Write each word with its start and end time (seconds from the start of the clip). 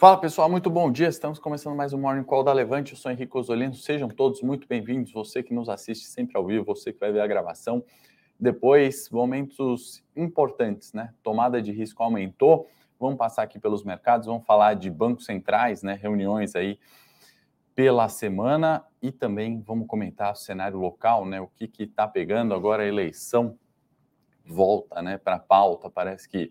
Fala 0.00 0.16
pessoal, 0.16 0.48
muito 0.48 0.70
bom 0.70 0.90
dia. 0.90 1.08
Estamos 1.08 1.38
começando 1.38 1.76
mais 1.76 1.92
um 1.92 2.00
Morning 2.00 2.24
Call 2.24 2.42
da 2.42 2.54
Levante. 2.54 2.92
Eu 2.92 2.96
sou 2.96 3.12
Henrique 3.12 3.36
Osolino. 3.36 3.74
Sejam 3.74 4.08
todos 4.08 4.40
muito 4.40 4.66
bem-vindos. 4.66 5.12
Você 5.12 5.42
que 5.42 5.52
nos 5.52 5.68
assiste 5.68 6.06
sempre 6.06 6.38
ao 6.38 6.46
vivo, 6.46 6.64
você 6.64 6.90
que 6.90 6.98
vai 6.98 7.12
ver 7.12 7.20
a 7.20 7.26
gravação. 7.26 7.84
Depois, 8.40 9.10
momentos 9.10 10.02
importantes, 10.16 10.94
né? 10.94 11.12
Tomada 11.22 11.60
de 11.60 11.70
risco 11.70 12.02
aumentou. 12.02 12.66
Vamos 12.98 13.18
passar 13.18 13.42
aqui 13.42 13.58
pelos 13.58 13.84
mercados, 13.84 14.26
vamos 14.26 14.46
falar 14.46 14.72
de 14.72 14.88
bancos 14.88 15.26
centrais, 15.26 15.82
né? 15.82 15.98
Reuniões 16.00 16.56
aí 16.56 16.78
pela 17.74 18.08
semana 18.08 18.82
e 19.02 19.12
também 19.12 19.60
vamos 19.60 19.86
comentar 19.86 20.32
o 20.32 20.34
cenário 20.34 20.78
local, 20.78 21.26
né? 21.26 21.42
O 21.42 21.46
que 21.46 21.68
que 21.68 21.82
está 21.82 22.08
pegando 22.08 22.54
agora 22.54 22.84
a 22.84 22.86
eleição 22.86 23.54
volta, 24.46 25.02
né? 25.02 25.18
Para 25.18 25.38
pauta. 25.38 25.90
Parece 25.90 26.26
que 26.26 26.50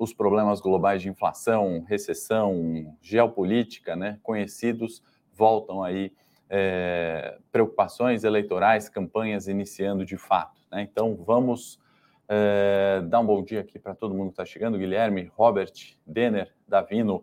os 0.00 0.14
problemas 0.14 0.62
globais 0.62 1.02
de 1.02 1.10
inflação, 1.10 1.84
recessão, 1.86 2.96
geopolítica, 3.02 3.94
né, 3.94 4.18
conhecidos, 4.22 5.02
voltam 5.30 5.82
aí 5.82 6.10
é, 6.48 7.38
preocupações 7.52 8.24
eleitorais, 8.24 8.88
campanhas 8.88 9.46
iniciando 9.46 10.02
de 10.06 10.16
fato. 10.16 10.58
Né? 10.72 10.88
Então 10.90 11.14
vamos 11.16 11.78
é, 12.26 13.02
dar 13.10 13.20
um 13.20 13.26
bom 13.26 13.44
dia 13.44 13.60
aqui 13.60 13.78
para 13.78 13.94
todo 13.94 14.14
mundo 14.14 14.28
que 14.28 14.32
está 14.32 14.46
chegando: 14.46 14.78
Guilherme, 14.78 15.30
Robert, 15.36 15.74
Denner, 16.06 16.50
Davino, 16.66 17.22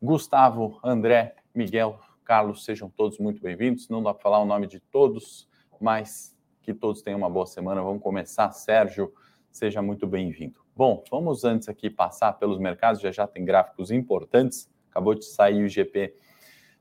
Gustavo, 0.00 0.80
André, 0.82 1.36
Miguel, 1.54 2.00
Carlos, 2.24 2.64
sejam 2.64 2.88
todos 2.88 3.18
muito 3.18 3.42
bem-vindos. 3.42 3.90
Não 3.90 4.02
dá 4.02 4.14
para 4.14 4.22
falar 4.22 4.38
o 4.38 4.46
nome 4.46 4.66
de 4.66 4.80
todos, 4.80 5.46
mas 5.78 6.34
que 6.62 6.72
todos 6.72 7.02
tenham 7.02 7.18
uma 7.18 7.28
boa 7.28 7.46
semana. 7.46 7.82
Vamos 7.82 8.02
começar. 8.02 8.50
Sérgio, 8.52 9.12
seja 9.52 9.82
muito 9.82 10.06
bem-vindo. 10.06 10.65
Bom, 10.76 11.02
vamos 11.10 11.42
antes 11.42 11.70
aqui 11.70 11.88
passar 11.88 12.34
pelos 12.34 12.58
mercados, 12.58 13.00
já 13.00 13.10
já 13.10 13.26
tem 13.26 13.46
gráficos 13.46 13.90
importantes. 13.90 14.68
Acabou 14.90 15.14
de 15.14 15.24
sair 15.24 15.64
o 15.64 15.68
GP 15.70 16.12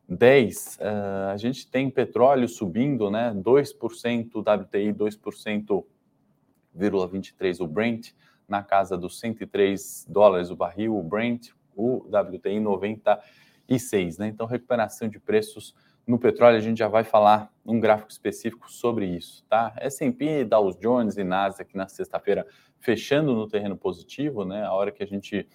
10. 0.09 0.79
Uh, 0.81 1.29
a 1.31 1.37
gente 1.37 1.65
tem 1.65 1.89
petróleo 1.89 2.49
subindo, 2.49 3.09
né? 3.09 3.33
2% 3.33 4.35
o 4.35 4.41
WTI, 4.41 4.93
2,23 4.93 7.61
o 7.61 7.67
Brent, 7.67 8.11
na 8.45 8.61
casa 8.61 8.97
dos 8.97 9.17
103 9.17 10.07
dólares 10.09 10.49
o 10.49 10.57
barril, 10.57 10.97
o 10.97 11.01
Brent, 11.01 11.51
o 11.73 12.05
WTI 12.09 12.59
96, 12.59 14.17
né? 14.17 14.27
Então, 14.27 14.45
recuperação 14.45 15.07
de 15.07 15.21
preços 15.21 15.73
no 16.07 16.19
petróleo, 16.19 16.57
a 16.57 16.61
gente 16.61 16.77
já 16.77 16.87
vai 16.87 17.03
falar 17.03 17.51
um 17.65 17.79
gráfico 17.79 18.11
específico 18.11 18.71
sobre 18.71 19.07
isso, 19.07 19.43
tá? 19.49 19.73
S&P, 19.77 20.43
Dow 20.45 20.71
Jones 20.73 21.17
e 21.17 21.23
Nasdaq 21.23 21.75
na 21.75 21.87
sexta-feira 21.87 22.45
fechando 22.79 23.33
no 23.33 23.47
terreno 23.47 23.75
positivo, 23.75 24.45
né? 24.45 24.63
A 24.63 24.73
hora 24.73 24.91
que 24.91 25.01
a 25.01 25.07
gente 25.07 25.47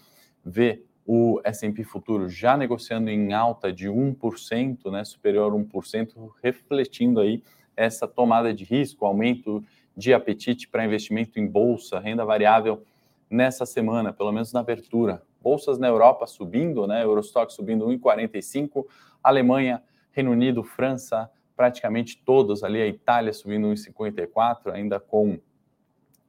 vê 0.44 0.82
o 1.06 1.40
S&P 1.44 1.82
futuro 1.84 2.28
já 2.28 2.56
negociando 2.56 3.10
em 3.10 3.32
alta 3.32 3.72
de 3.72 3.88
1%, 3.88 4.90
né, 4.90 5.04
superior 5.04 5.52
a 5.52 5.56
1%, 5.56 6.30
refletindo 6.42 7.20
aí 7.20 7.42
essa 7.76 8.06
tomada 8.06 8.52
de 8.52 8.64
risco, 8.64 9.04
aumento 9.04 9.64
de 9.96 10.12
apetite 10.14 10.68
para 10.68 10.84
investimento 10.84 11.40
em 11.40 11.46
bolsa, 11.46 11.98
renda 11.98 12.24
variável 12.24 12.84
nessa 13.28 13.64
semana, 13.66 14.12
pelo 14.12 14.32
menos 14.32 14.52
na 14.52 14.60
abertura. 14.60 15.22
Bolsas 15.40 15.78
na 15.78 15.88
Europa 15.88 16.26
subindo, 16.26 16.86
né, 16.86 17.02
Eurostock 17.02 17.52
subindo 17.52 17.86
1,45, 17.86 18.86
Alemanha, 19.22 19.82
Reino 20.12 20.30
Unido, 20.30 20.62
França, 20.62 21.30
praticamente 21.56 22.22
todos 22.24 22.64
ali, 22.64 22.80
a 22.80 22.86
Itália 22.86 23.32
subindo 23.32 23.68
1,54, 23.68 24.72
ainda 24.72 24.98
com 24.98 25.38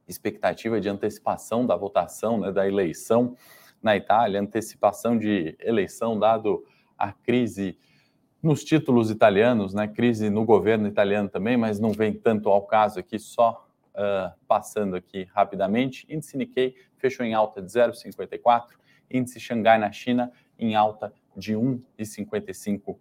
expectativa 0.08 0.80
de 0.80 0.90
antecipação 0.90 1.66
da 1.66 1.76
votação, 1.76 2.40
né, 2.40 2.52
da 2.52 2.68
eleição 2.68 3.36
na 3.82 3.96
Itália, 3.96 4.40
antecipação 4.40 5.18
de 5.18 5.56
eleição, 5.60 6.20
dado 6.20 6.64
a 6.98 7.12
crise 7.12 7.78
nos 8.42 8.64
títulos 8.64 9.10
italianos, 9.10 9.74
né, 9.74 9.88
crise 9.88 10.30
no 10.30 10.44
governo 10.46 10.88
italiano 10.88 11.30
também, 11.30 11.58
mas 11.58 11.80
não 11.80 11.92
vem 11.92 12.14
tanto 12.14 12.50
ao 12.50 12.64
caso 12.64 13.00
aqui, 13.00 13.18
só 13.18 13.68
uh, 13.92 14.34
passando 14.48 14.96
aqui 14.96 15.28
rapidamente. 15.34 16.06
Índice 16.10 16.38
Nikkei 16.38 16.76
fechou 16.98 17.26
em 17.26 17.34
alta 17.34 17.62
de 17.62 17.72
0,54, 17.72 18.66
índice 19.10 19.40
Xangai 19.40 19.78
na 19.78 19.92
China 19.92 20.32
em 20.58 20.76
alta 20.76 21.14
de 21.36 21.54
1,55%, 21.54 22.98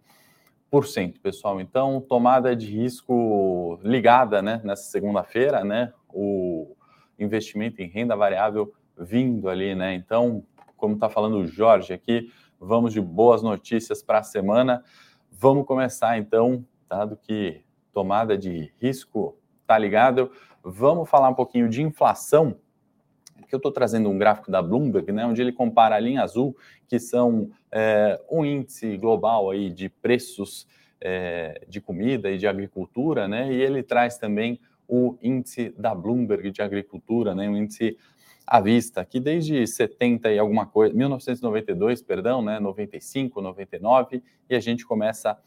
pessoal. 1.19 1.59
Então, 1.59 1.99
tomada 1.99 2.55
de 2.55 2.65
risco 2.65 3.77
ligada, 3.83 4.41
né, 4.41 4.61
nessa 4.63 4.83
segunda-feira, 4.83 5.65
né, 5.65 5.91
o 6.07 6.77
investimento 7.19 7.81
em 7.81 7.89
renda 7.89 8.15
variável 8.15 8.73
vindo 8.97 9.49
ali, 9.49 9.75
né? 9.75 9.93
Então, 9.93 10.45
como 10.77 10.93
está 10.93 11.09
falando 11.09 11.39
o 11.39 11.45
Jorge 11.45 11.93
aqui, 11.93 12.31
vamos 12.57 12.93
de 12.93 13.01
boas 13.01 13.43
notícias 13.43 14.01
para 14.01 14.19
a 14.19 14.23
semana. 14.23 14.81
Vamos 15.29 15.65
começar 15.65 16.17
então, 16.17 16.65
dado 16.87 17.17
que 17.17 17.61
tomada 17.91 18.37
de 18.37 18.71
risco 18.79 19.37
tá 19.67 19.77
ligado, 19.77 20.31
vamos 20.63 21.09
falar 21.09 21.27
um 21.27 21.35
pouquinho 21.35 21.67
de 21.67 21.81
inflação. 21.81 22.55
Que 23.47 23.55
eu 23.55 23.57
estou 23.57 23.71
trazendo 23.71 24.09
um 24.09 24.17
gráfico 24.17 24.51
da 24.51 24.61
Bloomberg, 24.61 25.11
né, 25.11 25.25
onde 25.25 25.41
ele 25.41 25.51
compara 25.51 25.95
a 25.95 25.99
linha 25.99 26.23
azul, 26.23 26.55
que 26.87 26.99
são 26.99 27.49
é, 27.71 28.19
um 28.29 28.45
índice 28.45 28.97
global 28.97 29.49
aí 29.49 29.69
de 29.69 29.89
preços 29.89 30.67
é, 30.99 31.61
de 31.67 31.81
comida 31.81 32.29
e 32.29 32.37
de 32.37 32.47
agricultura, 32.47 33.27
né, 33.27 33.51
e 33.51 33.61
ele 33.61 33.81
traz 33.81 34.17
também 34.17 34.59
o 34.87 35.17
índice 35.21 35.73
da 35.77 35.95
Bloomberg 35.95 36.51
de 36.51 36.61
agricultura, 36.61 37.33
né, 37.33 37.49
o 37.49 37.55
índice 37.55 37.97
à 38.45 38.59
vista, 38.59 39.05
que 39.05 39.19
desde 39.19 39.65
70 39.65 40.31
e 40.31 40.37
alguma 40.37 40.65
coisa, 40.65 40.93
1992, 40.93 42.01
perdão, 42.01 42.41
né, 42.41 42.59
95, 42.59 43.41
99, 43.41 44.21
e 44.49 44.55
a 44.55 44.59
gente 44.59 44.85
começa 44.85 45.31
a 45.31 45.37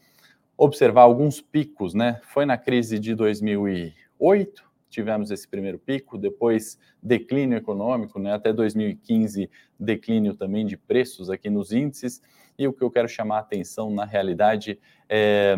observar 0.57 1.01
alguns 1.01 1.41
picos, 1.41 1.93
né? 1.93 2.19
Foi 2.23 2.45
na 2.45 2.57
crise 2.57 2.97
de 2.97 3.13
2008, 3.13 4.63
tivemos 4.95 5.29
esse 5.29 5.47
primeiro 5.47 5.77
pico, 5.77 6.17
depois 6.17 6.79
declínio 7.03 7.57
econômico, 7.57 8.17
né? 8.17 8.33
Até 8.33 8.53
2015, 8.53 9.49
declínio 9.79 10.35
também 10.35 10.65
de 10.65 10.77
preços 10.77 11.29
aqui 11.29 11.49
nos 11.49 11.71
índices. 11.71 12.21
E 12.57 12.67
o 12.67 12.73
que 12.73 12.81
eu 12.81 12.89
quero 12.89 13.07
chamar 13.07 13.37
a 13.37 13.39
atenção 13.39 13.91
na 13.91 14.05
realidade 14.05 14.79
é 15.09 15.57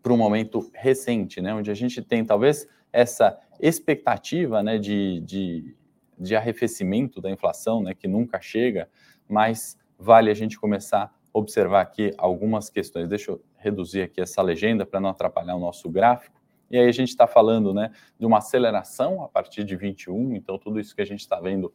para 0.00 0.12
um 0.12 0.18
momento 0.18 0.70
recente, 0.74 1.40
né, 1.40 1.54
onde 1.54 1.70
a 1.70 1.74
gente 1.74 2.02
tem 2.02 2.22
talvez 2.22 2.68
essa 2.92 3.38
expectativa 3.58 4.62
né, 4.62 4.76
de, 4.76 5.20
de, 5.20 5.74
de 6.18 6.36
arrefecimento 6.36 7.22
da 7.22 7.30
inflação, 7.30 7.82
né, 7.82 7.94
que 7.94 8.06
nunca 8.06 8.38
chega, 8.38 8.86
mas 9.26 9.78
vale 9.98 10.30
a 10.30 10.34
gente 10.34 10.60
começar 10.60 11.04
a 11.04 11.10
observar 11.32 11.80
aqui 11.80 12.12
algumas 12.18 12.68
questões. 12.68 13.08
Deixa 13.08 13.30
eu 13.30 13.42
reduzir 13.56 14.02
aqui 14.02 14.20
essa 14.20 14.42
legenda 14.42 14.84
para 14.84 15.00
não 15.00 15.08
atrapalhar 15.08 15.56
o 15.56 15.58
nosso 15.58 15.88
gráfico. 15.88 16.33
E 16.74 16.76
aí 16.76 16.88
a 16.88 16.92
gente 16.92 17.10
está 17.10 17.28
falando 17.28 17.72
né, 17.72 17.92
de 18.18 18.26
uma 18.26 18.38
aceleração 18.38 19.22
a 19.22 19.28
partir 19.28 19.62
de 19.62 19.76
21, 19.76 20.34
então 20.34 20.58
tudo 20.58 20.80
isso 20.80 20.92
que 20.92 21.00
a 21.00 21.04
gente 21.04 21.20
está 21.20 21.38
vendo 21.38 21.72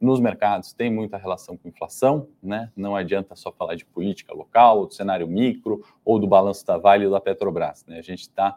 nos 0.00 0.20
mercados 0.20 0.72
tem 0.72 0.88
muita 0.88 1.16
relação 1.16 1.56
com 1.56 1.68
inflação, 1.68 2.28
né? 2.40 2.70
Não 2.76 2.94
adianta 2.94 3.34
só 3.34 3.50
falar 3.50 3.74
de 3.74 3.84
política 3.84 4.32
local, 4.32 4.86
do 4.86 4.94
cenário 4.94 5.26
micro 5.26 5.84
ou 6.04 6.20
do 6.20 6.28
balanço 6.28 6.64
da 6.64 6.78
Vale 6.78 7.06
ou 7.06 7.10
da 7.10 7.20
Petrobras, 7.20 7.84
né? 7.88 7.98
A 7.98 8.02
gente 8.02 8.20
está 8.20 8.56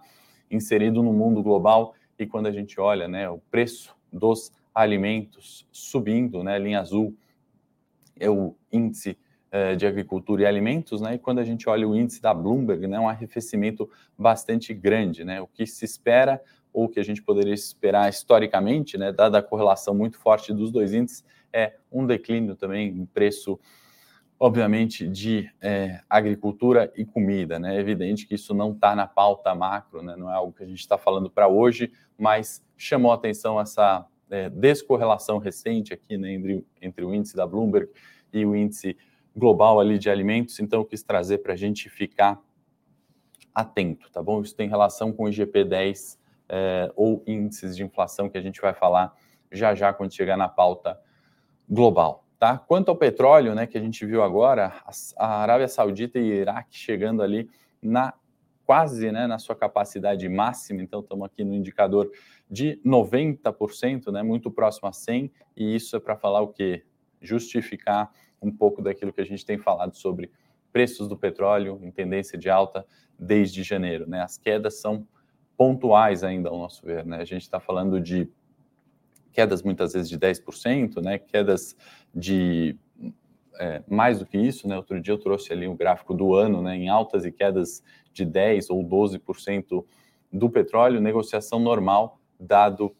inserido 0.52 1.02
no 1.02 1.12
mundo 1.12 1.42
global 1.42 1.96
e 2.20 2.28
quando 2.28 2.46
a 2.46 2.52
gente 2.52 2.80
olha, 2.80 3.08
né, 3.08 3.28
o 3.28 3.40
preço 3.50 3.98
dos 4.14 4.52
alimentos 4.76 5.66
subindo, 5.72 6.44
né, 6.44 6.60
linha 6.60 6.82
azul 6.82 7.18
é 8.20 8.30
o 8.30 8.54
índice 8.72 9.18
de 9.78 9.88
agricultura 9.88 10.44
e 10.44 10.46
alimentos, 10.46 11.02
né? 11.02 11.16
E 11.16 11.18
quando 11.18 11.40
a 11.40 11.44
gente 11.44 11.68
olha 11.68 11.88
o 11.88 11.96
índice 11.96 12.22
da 12.22 12.34
Bloomberg, 12.34 12.86
né, 12.86 13.00
um 13.00 13.10
arrefecimento 13.10 13.90
bastante 14.18 14.74
grande, 14.76 15.24
né? 15.24 15.42
O 15.42 15.48
que 15.48 15.66
se 15.66 15.84
espera 15.86 16.40
ou 16.72 16.88
que 16.88 17.00
a 17.00 17.04
gente 17.04 17.22
poderia 17.22 17.54
esperar 17.54 18.10
historicamente, 18.10 18.98
né, 18.98 19.12
dada 19.12 19.40
a 19.40 19.44
correlação 19.44 19.94
muito 19.94 20.18
forte 20.18 20.54
dos 20.54 20.72
dois 20.72 20.94
índices, 20.94 21.24
é 21.52 21.76
um 21.92 22.06
declínio 22.06 22.56
também 22.56 22.90
em 22.90 23.06
preço, 23.06 23.60
obviamente, 24.40 25.08
de 25.08 25.50
é, 25.60 26.00
agricultura 26.10 26.92
e 26.96 27.04
comida. 27.04 27.58
Né? 27.58 27.76
É 27.76 27.80
evidente 27.80 28.28
que 28.28 28.36
isso 28.36 28.54
não 28.54 28.72
está 28.72 28.96
na 28.96 29.08
pauta 29.08 29.54
macro, 29.56 30.02
né? 30.02 30.16
não 30.16 30.30
é 30.30 30.36
algo 30.36 30.54
que 30.54 30.64
a 30.64 30.68
gente 30.68 30.80
está 30.80 30.98
falando 30.98 31.30
para 31.30 31.48
hoje, 31.48 31.92
mas 32.18 32.64
chamou 32.78 33.12
atenção 33.12 33.60
essa 33.60 34.06
é, 34.30 34.50
descorrelação 34.50 35.40
recente 35.40 35.94
aqui 35.94 36.18
né, 36.18 36.34
entre, 36.34 36.66
entre 36.82 37.04
o 37.04 37.14
índice 37.14 37.36
da 37.36 37.48
Bloomberg 37.48 37.90
e 38.32 38.46
o 38.46 38.56
índice 38.56 38.96
global 39.36 39.80
ali 39.80 39.98
de 39.98 40.10
alimentos, 40.10 40.60
então 40.60 40.80
eu 40.80 40.86
quis 40.86 41.04
trazer 41.04 41.40
para 41.40 41.54
a 41.54 41.56
gente 41.56 41.90
ficar 41.90 42.40
atento, 43.54 44.10
tá 44.12 44.22
bom? 44.22 44.42
Isso 44.42 44.56
tem 44.56 44.70
relação 44.70 45.12
com 45.12 45.24
o 45.24 45.30
IGP 45.30 45.64
10 45.64 46.20
é, 46.50 46.92
ou 46.96 47.24
índices 47.28 47.76
de 47.76 47.84
inflação 47.84 48.30
que 48.30 48.38
a 48.38 48.42
gente 48.42 48.60
vai 48.62 48.74
falar 48.74 49.14
já 49.52 49.74
já 49.74 49.92
quando 49.94 50.14
chegar 50.14 50.38
na 50.38 50.48
pauta 50.48 51.00
global. 51.70 52.26
Tá? 52.38 52.58
Quanto 52.58 52.90
ao 52.90 52.96
petróleo, 52.96 53.54
né, 53.54 53.68
que 53.68 53.78
a 53.78 53.82
gente 53.82 54.06
viu 54.06 54.24
agora, 54.24 54.82
a 55.18 55.42
Arábia 55.42 55.68
Saudita 55.68 56.18
e 56.18 56.26
Iraque 56.26 56.78
chegando 56.78 57.22
ali 57.22 57.50
na 57.82 58.14
quase 58.66 59.12
né, 59.12 59.26
na 59.26 59.40
sua 59.40 59.56
capacidade 59.56 60.30
máxima, 60.30 60.82
então 60.82 61.00
estamos 61.00 61.26
aqui 61.26 61.44
no 61.44 61.56
indicador 61.56 62.10
de 62.50 62.80
90%, 62.86 64.12
né, 64.12 64.22
muito 64.22 64.52
próximo 64.52 64.88
a 64.88 64.94
100, 64.94 65.32
e 65.58 65.76
isso 65.76 65.96
é 65.96 66.00
para 66.00 66.16
falar 66.16 66.42
o 66.42 66.50
quê? 66.50 66.86
justificar 67.22 68.12
um 68.42 68.52
pouco 68.52 68.82
daquilo 68.82 69.14
que 69.14 69.22
a 69.22 69.26
gente 69.26 69.46
tem 69.46 69.58
falado 69.58 69.96
sobre 69.96 70.32
preços 70.72 71.08
do 71.08 71.18
petróleo 71.18 71.80
em 71.82 71.92
tendência 71.92 72.38
de 72.38 72.50
alta 72.50 72.86
desde 73.18 73.64
janeiro. 73.64 74.08
Né? 74.08 74.22
As 74.22 74.38
quedas 74.38 74.80
são 74.80 75.06
pontuais 75.58 76.24
ainda, 76.24 76.50
ao 76.50 76.58
nosso 76.58 76.86
ver. 76.86 77.06
Né? 77.06 77.18
A 77.18 77.26
gente 77.26 77.42
está 77.42 77.60
falando 77.60 78.00
de 78.00 78.30
quedas 79.32 79.62
muitas 79.62 79.94
vezes 79.94 80.10
de 80.10 80.18
10%, 80.18 81.02
né? 81.02 81.18
quedas 81.18 81.76
de 82.14 82.78
é, 83.60 83.84
mais 83.88 84.20
do 84.20 84.26
que 84.26 84.38
isso. 84.38 84.68
Né? 84.68 84.78
Outro 84.78 85.00
dia 85.02 85.14
eu 85.14 85.18
trouxe 85.18 85.52
ali 85.52 85.68
um 85.68 85.76
gráfico 85.76 86.14
do 86.14 86.34
ano 86.34 86.62
né? 86.62 86.76
em 86.76 86.90
altas 86.90 87.26
e 87.26 87.32
quedas 87.32 87.84
de 88.14 88.26
10% 88.26 88.68
ou 88.70 88.84
12% 88.84 89.86
do 90.32 90.50
petróleo, 90.50 91.02
negociação 91.02 91.60
normal, 91.60 92.20
dado 92.40 92.96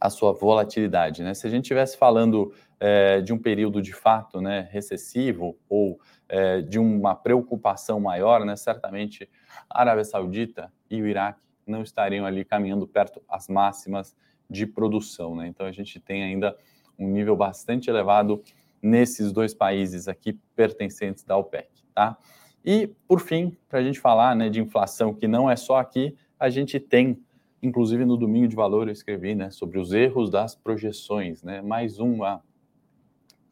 a 0.00 0.10
sua 0.10 0.32
volatilidade. 0.32 1.22
Né? 1.22 1.34
Se 1.34 1.46
a 1.46 1.50
gente 1.50 1.64
estivesse 1.64 1.96
falando 1.96 2.52
é, 2.78 3.20
de 3.20 3.32
um 3.32 3.38
período 3.38 3.80
de 3.80 3.92
fato 3.92 4.40
né, 4.40 4.68
recessivo 4.70 5.58
ou 5.68 5.98
é, 6.28 6.60
de 6.60 6.78
uma 6.78 7.14
preocupação 7.14 8.00
maior, 8.00 8.44
né, 8.44 8.56
certamente 8.56 9.28
a 9.68 9.80
Arábia 9.80 10.04
Saudita 10.04 10.72
e 10.90 11.00
o 11.00 11.06
Iraque 11.06 11.40
não 11.66 11.82
estariam 11.82 12.24
ali 12.24 12.44
caminhando 12.44 12.86
perto 12.86 13.22
as 13.28 13.48
máximas 13.48 14.14
de 14.48 14.66
produção. 14.66 15.34
Né? 15.34 15.48
Então 15.48 15.66
a 15.66 15.72
gente 15.72 15.98
tem 15.98 16.22
ainda 16.22 16.56
um 16.98 17.08
nível 17.08 17.36
bastante 17.36 17.90
elevado 17.90 18.42
nesses 18.80 19.32
dois 19.32 19.52
países 19.52 20.06
aqui 20.06 20.38
pertencentes 20.54 21.24
da 21.24 21.36
OPEC. 21.36 21.68
Tá? 21.94 22.16
E, 22.64 22.88
por 23.06 23.20
fim, 23.20 23.56
para 23.68 23.80
a 23.80 23.82
gente 23.82 23.98
falar 23.98 24.34
né, 24.34 24.48
de 24.48 24.60
inflação, 24.60 25.14
que 25.14 25.26
não 25.26 25.50
é 25.50 25.56
só 25.56 25.76
aqui, 25.78 26.14
a 26.38 26.48
gente 26.48 26.78
tem, 26.78 27.18
inclusive 27.62 28.04
no 28.04 28.16
Domingo 28.16 28.48
de 28.48 28.56
Valor, 28.56 28.88
eu 28.88 28.92
escrevi 28.92 29.34
né, 29.34 29.50
sobre 29.50 29.78
os 29.78 29.92
erros 29.92 30.30
das 30.30 30.54
projeções. 30.54 31.42
Né? 31.42 31.62
Mais 31.62 31.98
uma 31.98 32.42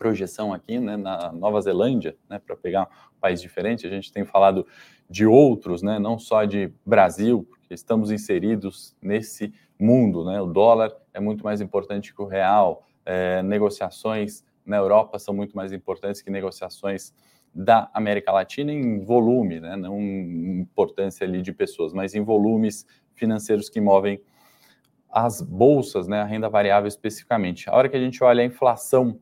projeção 0.04 0.52
aqui 0.52 0.78
né, 0.78 0.98
na 0.98 1.32
Nova 1.32 1.58
Zelândia, 1.62 2.14
né, 2.28 2.38
para 2.38 2.54
pegar 2.54 2.82
um 2.82 3.18
país 3.18 3.40
diferente, 3.40 3.86
a 3.86 3.90
gente 3.90 4.12
tem 4.12 4.22
falado 4.22 4.66
de 5.08 5.24
outros, 5.24 5.80
né, 5.80 5.98
não 5.98 6.18
só 6.18 6.44
de 6.44 6.70
Brasil, 6.84 7.46
porque 7.48 7.72
estamos 7.72 8.10
inseridos 8.10 8.94
nesse 9.00 9.54
mundo. 9.80 10.22
Né, 10.22 10.38
o 10.42 10.46
dólar 10.46 10.92
é 11.14 11.18
muito 11.18 11.42
mais 11.42 11.62
importante 11.62 12.14
que 12.14 12.20
o 12.20 12.26
real, 12.26 12.84
é, 13.06 13.42
negociações 13.42 14.44
na 14.62 14.76
Europa 14.76 15.18
são 15.18 15.32
muito 15.32 15.56
mais 15.56 15.72
importantes 15.72 16.20
que 16.20 16.30
negociações 16.30 17.14
da 17.54 17.90
América 17.94 18.30
Latina 18.30 18.70
em 18.70 19.02
volume, 19.02 19.60
né, 19.60 19.76
não 19.76 19.98
em 19.98 20.60
importância 20.60 21.26
ali 21.26 21.40
de 21.40 21.52
pessoas, 21.54 21.94
mas 21.94 22.14
em 22.14 22.22
volumes 22.22 22.86
financeiros 23.14 23.70
que 23.70 23.80
movem 23.80 24.20
as 25.08 25.40
bolsas, 25.40 26.06
né, 26.06 26.20
a 26.20 26.24
renda 26.26 26.50
variável 26.50 26.88
especificamente. 26.88 27.70
A 27.70 27.74
hora 27.74 27.88
que 27.88 27.96
a 27.96 28.00
gente 28.00 28.22
olha 28.22 28.42
a 28.42 28.46
inflação 28.46 29.18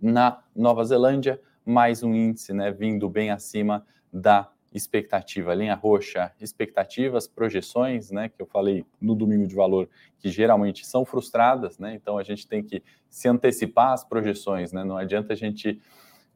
na 0.00 0.42
Nova 0.54 0.84
Zelândia, 0.84 1.40
mais 1.64 2.02
um 2.02 2.14
índice 2.14 2.52
né, 2.52 2.70
vindo 2.70 3.08
bem 3.08 3.30
acima 3.30 3.84
da 4.12 4.50
expectativa. 4.72 5.54
Linha 5.54 5.74
roxa, 5.74 6.32
expectativas, 6.40 7.28
projeções, 7.28 8.10
né, 8.10 8.28
que 8.28 8.42
eu 8.42 8.46
falei 8.46 8.84
no 9.00 9.14
domingo 9.14 9.46
de 9.46 9.54
valor, 9.54 9.88
que 10.18 10.28
geralmente 10.28 10.84
são 10.84 11.04
frustradas, 11.04 11.78
né, 11.78 11.94
então 11.94 12.18
a 12.18 12.24
gente 12.24 12.46
tem 12.46 12.62
que 12.62 12.82
se 13.08 13.28
antecipar 13.28 13.92
às 13.92 14.04
projeções, 14.04 14.72
né, 14.72 14.82
não 14.82 14.96
adianta 14.96 15.32
a 15.32 15.36
gente 15.36 15.80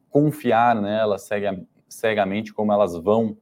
confiar 0.09 0.81
nelas 0.81 1.23
cega, 1.23 1.61
cegamente 1.89 2.55
como 2.55 2.73
elas 2.73 2.95
vão 2.95 3.37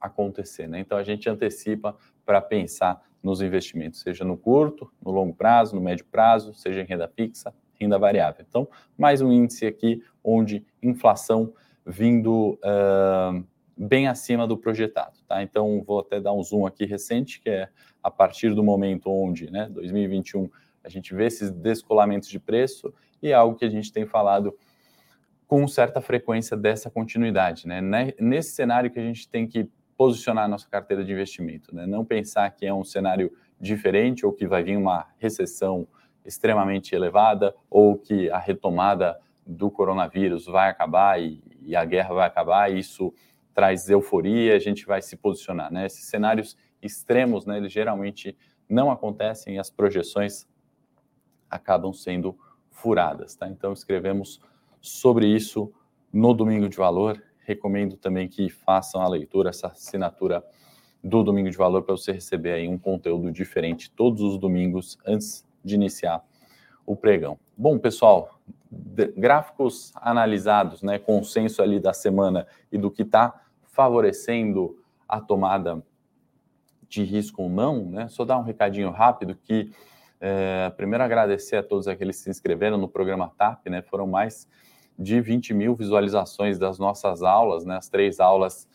acontecer, 0.00 0.66
né, 0.66 0.80
então 0.80 0.98
a 0.98 1.04
gente 1.04 1.28
antecipa 1.28 1.96
para 2.26 2.40
pensar 2.40 3.00
nos 3.22 3.40
investimentos, 3.40 4.00
seja 4.00 4.24
no 4.24 4.36
curto, 4.36 4.90
no 5.04 5.12
longo 5.12 5.34
prazo, 5.34 5.76
no 5.76 5.80
médio 5.80 6.06
prazo, 6.06 6.54
seja 6.54 6.80
em 6.80 6.84
renda 6.84 7.06
fixa, 7.06 7.54
renda 7.80 7.98
variável. 7.98 8.44
Então, 8.46 8.68
mais 8.96 9.22
um 9.22 9.32
índice 9.32 9.66
aqui 9.66 10.02
onde 10.22 10.64
inflação 10.82 11.54
vindo 11.86 12.58
uh, 12.62 13.44
bem 13.76 14.06
acima 14.06 14.46
do 14.46 14.56
projetado. 14.56 15.18
Tá? 15.26 15.42
Então, 15.42 15.82
vou 15.82 16.00
até 16.00 16.20
dar 16.20 16.32
um 16.32 16.42
zoom 16.42 16.66
aqui 16.66 16.84
recente, 16.84 17.40
que 17.40 17.48
é 17.48 17.68
a 18.02 18.10
partir 18.10 18.54
do 18.54 18.62
momento 18.62 19.10
onde, 19.10 19.50
né, 19.50 19.68
2021, 19.70 20.48
a 20.84 20.88
gente 20.88 21.14
vê 21.14 21.26
esses 21.26 21.50
descolamentos 21.50 22.28
de 22.28 22.38
preço 22.38 22.92
e 23.22 23.28
é 23.30 23.34
algo 23.34 23.56
que 23.56 23.64
a 23.64 23.70
gente 23.70 23.92
tem 23.92 24.06
falado 24.06 24.54
com 25.46 25.66
certa 25.66 26.00
frequência 26.00 26.56
dessa 26.56 26.90
continuidade. 26.90 27.66
Né? 27.66 27.80
Nesse 28.18 28.52
cenário 28.52 28.90
que 28.90 28.98
a 28.98 29.02
gente 29.02 29.28
tem 29.28 29.46
que 29.46 29.68
posicionar 29.96 30.44
a 30.44 30.48
nossa 30.48 30.68
carteira 30.68 31.04
de 31.04 31.12
investimento, 31.12 31.74
né? 31.74 31.86
não 31.86 32.04
pensar 32.04 32.50
que 32.50 32.64
é 32.64 32.72
um 32.72 32.84
cenário 32.84 33.30
diferente 33.60 34.24
ou 34.24 34.32
que 34.32 34.46
vai 34.46 34.62
vir 34.62 34.76
uma 34.76 35.06
recessão 35.18 35.86
extremamente 36.24 36.94
elevada 36.94 37.54
ou 37.68 37.96
que 37.96 38.30
a 38.30 38.38
retomada 38.38 39.18
do 39.46 39.70
coronavírus 39.70 40.46
vai 40.46 40.68
acabar 40.70 41.20
e, 41.20 41.42
e 41.62 41.74
a 41.74 41.84
guerra 41.84 42.14
vai 42.14 42.26
acabar, 42.26 42.70
e 42.70 42.78
isso 42.78 43.12
traz 43.52 43.88
euforia, 43.90 44.54
a 44.54 44.58
gente 44.58 44.86
vai 44.86 45.02
se 45.02 45.16
posicionar. 45.16 45.72
Né? 45.72 45.86
Esses 45.86 46.04
cenários 46.04 46.56
extremos, 46.80 47.44
né, 47.46 47.56
eles 47.58 47.72
geralmente 47.72 48.36
não 48.68 48.90
acontecem 48.90 49.56
e 49.56 49.58
as 49.58 49.70
projeções 49.70 50.46
acabam 51.50 51.92
sendo 51.92 52.38
furadas. 52.70 53.34
Tá? 53.34 53.48
Então, 53.48 53.72
escrevemos 53.72 54.40
sobre 54.80 55.26
isso 55.26 55.72
no 56.12 56.32
Domingo 56.32 56.68
de 56.68 56.76
Valor. 56.76 57.22
Recomendo 57.40 57.96
também 57.96 58.28
que 58.28 58.48
façam 58.48 59.02
a 59.02 59.08
leitura, 59.08 59.50
essa 59.50 59.66
assinatura 59.66 60.44
do 61.02 61.24
Domingo 61.24 61.50
de 61.50 61.56
Valor, 61.56 61.82
para 61.82 61.96
você 61.96 62.12
receber 62.12 62.52
aí 62.52 62.68
um 62.68 62.78
conteúdo 62.78 63.32
diferente 63.32 63.90
todos 63.90 64.22
os 64.22 64.38
domingos 64.38 64.96
antes 65.04 65.44
de 65.64 65.74
iniciar 65.74 66.24
o 66.86 66.96
pregão. 66.96 67.38
Bom, 67.56 67.78
pessoal, 67.78 68.40
gráficos 69.16 69.92
analisados, 69.96 70.82
né, 70.82 70.98
consenso 70.98 71.62
ali 71.62 71.78
da 71.78 71.92
semana 71.92 72.46
e 72.70 72.78
do 72.78 72.90
que 72.90 73.02
está 73.02 73.42
favorecendo 73.62 74.78
a 75.08 75.20
tomada 75.20 75.82
de 76.88 77.04
risco 77.04 77.42
ou 77.42 77.48
não, 77.48 77.84
né? 77.84 78.08
Só 78.08 78.24
dar 78.24 78.36
um 78.36 78.42
recadinho 78.42 78.90
rápido 78.90 79.34
que 79.36 79.70
é, 80.20 80.70
primeiro 80.76 81.02
agradecer 81.04 81.56
a 81.56 81.62
todos 81.62 81.86
aqueles 81.86 82.18
que 82.18 82.24
se 82.24 82.30
inscreveram 82.30 82.76
no 82.76 82.88
programa 82.88 83.32
TAP, 83.38 83.68
né? 83.68 83.80
Foram 83.80 84.06
mais 84.06 84.48
de 84.98 85.20
20 85.20 85.54
mil 85.54 85.74
visualizações 85.74 86.58
das 86.58 86.78
nossas 86.78 87.22
aulas, 87.22 87.64
né? 87.64 87.76
As 87.76 87.88
três 87.88 88.18
aulas 88.18 88.68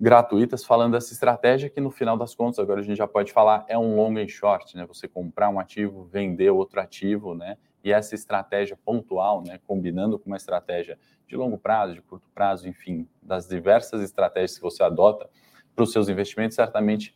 gratuitas 0.00 0.64
falando 0.64 0.92
dessa 0.92 1.12
estratégia 1.12 1.68
que 1.68 1.80
no 1.80 1.90
final 1.90 2.16
das 2.16 2.34
contas, 2.34 2.58
agora 2.58 2.80
a 2.80 2.82
gente 2.82 2.96
já 2.96 3.06
pode 3.06 3.32
falar, 3.32 3.64
é 3.68 3.76
um 3.76 3.96
long 3.96 4.16
and 4.16 4.28
short, 4.28 4.76
né? 4.76 4.86
Você 4.86 5.08
comprar 5.08 5.48
um 5.48 5.58
ativo, 5.58 6.04
vender 6.04 6.50
outro 6.50 6.80
ativo, 6.80 7.34
né? 7.34 7.56
E 7.82 7.92
essa 7.92 8.14
estratégia 8.14 8.78
pontual, 8.84 9.42
né, 9.42 9.58
combinando 9.66 10.18
com 10.18 10.26
uma 10.26 10.36
estratégia 10.36 10.98
de 11.26 11.36
longo 11.36 11.56
prazo, 11.56 11.94
de 11.94 12.02
curto 12.02 12.28
prazo, 12.34 12.68
enfim, 12.68 13.08
das 13.22 13.48
diversas 13.48 14.02
estratégias 14.02 14.56
que 14.56 14.62
você 14.62 14.82
adota 14.82 15.28
para 15.74 15.84
os 15.84 15.92
seus 15.92 16.08
investimentos, 16.08 16.56
certamente 16.56 17.14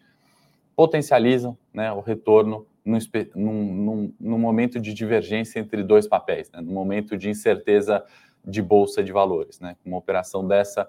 potencializam 0.77 1.59
né, 1.73 1.93
o 1.93 2.01
retorno 2.01 2.67
num, 2.85 2.99
num, 3.35 4.15
num, 4.19 4.39
momento 4.39 4.81
de 4.81 4.95
divergência 4.95 5.59
entre 5.59 5.83
dois 5.83 6.07
papéis, 6.07 6.51
né, 6.51 6.61
no 6.61 6.73
momento 6.73 7.17
de 7.17 7.29
incerteza 7.29 8.05
de 8.45 8.63
bolsa 8.63 9.03
de 9.03 9.13
valores. 9.13 9.61
Né? 9.61 9.77
Uma 9.85 9.99
operação 9.99 10.47
dessa 10.47 10.89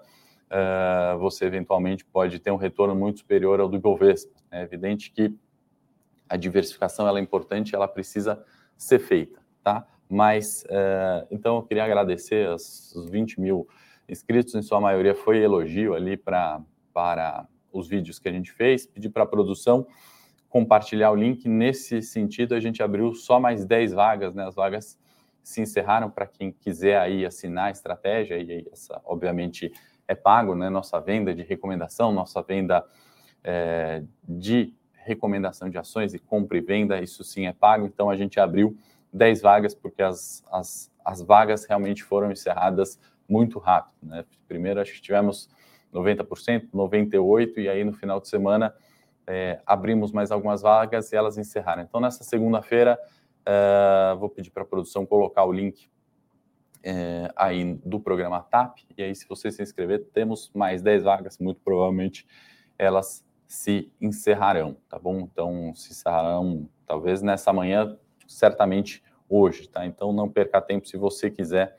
uh, 0.54 1.18
você 1.18 1.44
eventualmente 1.46 2.04
pode 2.04 2.38
ter 2.38 2.50
um 2.50 2.56
retorno 2.56 2.94
muito 2.94 3.18
superior 3.18 3.60
ao 3.60 3.68
do 3.68 3.76
Ibovespa. 3.76 4.32
É 4.50 4.62
evidente 4.62 5.10
que 5.10 5.34
a 6.28 6.36
diversificação 6.36 7.06
ela 7.06 7.18
é 7.18 7.22
importante, 7.22 7.74
ela 7.74 7.88
precisa 7.88 8.42
ser 8.76 9.00
feita, 9.00 9.40
tá? 9.62 9.86
Mas, 10.08 10.64
uh, 10.64 11.26
então, 11.30 11.56
eu 11.56 11.62
queria 11.62 11.84
agradecer 11.84 12.48
os 12.48 13.08
20 13.10 13.40
mil 13.40 13.68
inscritos, 14.08 14.54
em 14.54 14.62
sua 14.62 14.80
maioria 14.80 15.14
foi 15.14 15.38
elogio 15.38 15.94
ali 15.94 16.16
pra, 16.16 16.60
para 16.92 17.46
os 17.72 17.88
vídeos 17.88 18.18
que 18.18 18.28
a 18.28 18.32
gente 18.32 18.52
fez, 18.52 18.86
pedir 18.86 19.08
para 19.08 19.24
a 19.24 19.26
produção 19.26 19.86
compartilhar 20.48 21.10
o 21.10 21.16
link. 21.16 21.48
Nesse 21.48 22.00
sentido, 22.00 22.54
a 22.54 22.60
gente 22.60 22.80
abriu 22.80 23.12
só 23.12 23.40
mais 23.40 23.64
10 23.64 23.92
vagas, 23.92 24.34
né? 24.34 24.46
As 24.46 24.54
vagas 24.54 24.96
se 25.42 25.60
encerraram 25.60 26.08
para 26.08 26.26
quem 26.28 26.52
quiser 26.52 26.98
aí 26.98 27.26
assinar 27.26 27.66
a 27.66 27.70
estratégia, 27.70 28.38
e 28.38 28.66
essa, 28.72 29.00
obviamente, 29.04 29.72
é 30.06 30.14
pago, 30.14 30.54
né? 30.54 30.68
Nossa 30.68 31.00
venda 31.00 31.34
de 31.34 31.42
recomendação, 31.42 32.12
nossa 32.12 32.42
venda 32.42 32.84
é, 33.42 34.02
de 34.28 34.74
recomendação 34.92 35.68
de 35.68 35.76
ações 35.76 36.14
e 36.14 36.18
compra 36.18 36.56
e 36.56 36.60
venda, 36.60 37.00
isso 37.00 37.22
sim 37.22 37.46
é 37.46 37.52
pago. 37.52 37.86
Então 37.86 38.08
a 38.08 38.16
gente 38.16 38.40
abriu 38.40 38.76
10 39.12 39.42
vagas 39.42 39.74
porque 39.74 40.02
as, 40.02 40.42
as, 40.50 40.90
as 41.04 41.22
vagas 41.22 41.66
realmente 41.66 42.02
foram 42.02 42.32
encerradas 42.32 42.98
muito 43.28 43.58
rápido. 43.58 43.94
Né? 44.02 44.24
Primeiro 44.48 44.80
acho 44.80 44.94
que 44.94 45.00
tivemos 45.00 45.48
90%, 45.92 46.68
98% 46.72 47.58
e 47.58 47.68
aí 47.68 47.84
no 47.84 47.92
final 47.92 48.20
de 48.20 48.28
semana 48.28 48.74
é, 49.26 49.60
abrimos 49.64 50.10
mais 50.10 50.30
algumas 50.30 50.62
vagas 50.62 51.12
e 51.12 51.16
elas 51.16 51.38
encerraram. 51.38 51.82
Então 51.82 52.00
nessa 52.00 52.24
segunda-feira 52.24 52.98
é, 53.46 54.14
vou 54.18 54.28
pedir 54.28 54.50
para 54.50 54.62
a 54.62 54.66
produção 54.66 55.04
colocar 55.04 55.44
o 55.44 55.52
link 55.52 55.88
é, 56.84 57.32
aí 57.34 57.74
do 57.84 57.98
programa 57.98 58.42
TAP. 58.42 58.80
E 58.96 59.02
aí, 59.02 59.14
se 59.14 59.26
você 59.26 59.50
se 59.50 59.62
inscrever, 59.62 60.04
temos 60.12 60.50
mais 60.54 60.82
10 60.82 61.02
vagas, 61.04 61.38
muito 61.38 61.60
provavelmente 61.64 62.26
elas 62.78 63.24
se 63.48 63.90
encerrarão, 64.00 64.76
tá 64.88 64.98
bom? 64.98 65.20
Então, 65.20 65.72
se 65.74 65.92
encerrarão 65.92 66.68
talvez 66.86 67.22
nessa 67.22 67.52
manhã, 67.52 67.96
certamente 68.26 69.02
hoje, 69.28 69.68
tá? 69.68 69.86
Então 69.86 70.12
não 70.12 70.28
perca 70.28 70.60
tempo 70.60 70.86
se 70.86 70.96
você 70.96 71.30
quiser 71.30 71.76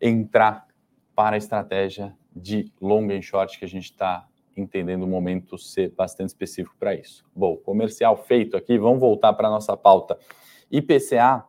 entrar 0.00 0.66
para 1.14 1.36
a 1.36 1.38
estratégia 1.38 2.14
de 2.34 2.72
long 2.80 3.10
and 3.10 3.22
short 3.22 3.58
que 3.58 3.64
a 3.64 3.68
gente 3.68 3.84
está 3.84 4.26
entendendo 4.56 5.04
o 5.04 5.06
momento 5.06 5.56
ser 5.58 5.90
bastante 5.90 6.28
específico 6.28 6.76
para 6.78 6.94
isso. 6.94 7.24
Bom, 7.34 7.56
comercial 7.56 8.16
feito 8.16 8.56
aqui, 8.56 8.78
vamos 8.78 9.00
voltar 9.00 9.32
para 9.32 9.48
a 9.48 9.50
nossa 9.50 9.76
pauta. 9.76 10.18
IPCA, 10.70 11.44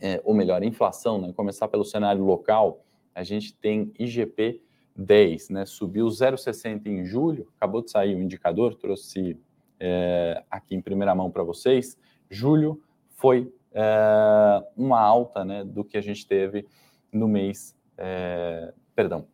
é, 0.00 0.20
ou 0.24 0.34
melhor, 0.34 0.62
inflação, 0.62 1.20
né? 1.20 1.32
Começar 1.32 1.68
pelo 1.68 1.84
cenário 1.84 2.24
local, 2.24 2.84
a 3.14 3.22
gente 3.22 3.54
tem 3.54 3.92
IGP 3.98 4.62
10, 4.96 5.50
né? 5.50 5.66
Subiu 5.66 6.06
0,60 6.06 6.86
em 6.86 7.04
julho, 7.04 7.48
acabou 7.56 7.82
de 7.82 7.90
sair 7.90 8.14
o 8.14 8.20
indicador, 8.20 8.74
trouxe 8.74 9.38
é, 9.78 10.42
aqui 10.50 10.74
em 10.74 10.80
primeira 10.80 11.14
mão 11.14 11.30
para 11.30 11.42
vocês. 11.42 11.98
Julho 12.30 12.82
foi 13.10 13.52
é, 13.72 14.62
uma 14.76 15.00
alta 15.00 15.44
né, 15.44 15.64
do 15.64 15.84
que 15.84 15.96
a 15.96 16.00
gente 16.00 16.26
teve 16.26 16.66
no 17.12 17.28
mês, 17.28 17.76
é, 17.96 18.72
perdão, 18.94 19.26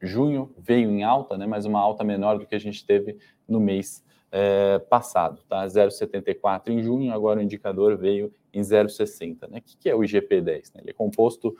junho 0.00 0.54
veio 0.58 0.90
em 0.90 1.02
alta, 1.02 1.36
né, 1.36 1.46
mas 1.46 1.64
uma 1.64 1.80
alta 1.80 2.02
menor 2.02 2.38
do 2.38 2.46
que 2.46 2.54
a 2.54 2.58
gente 2.58 2.84
teve 2.84 3.18
no 3.46 3.60
mês 3.60 4.04
é, 4.32 4.78
passado, 4.78 5.42
tá? 5.48 5.66
0,74 5.66 6.68
em 6.68 6.82
junho, 6.82 7.12
agora 7.12 7.40
o 7.40 7.42
indicador 7.42 7.96
veio 7.96 8.32
em 8.52 8.60
0,60. 8.60 9.48
Né? 9.48 9.58
O 9.58 9.62
que 9.62 9.88
é 9.88 9.94
o 9.94 10.00
IGP-10? 10.00 10.74
Né? 10.74 10.80
Ele 10.82 10.90
é 10.90 10.94
composto 10.94 11.56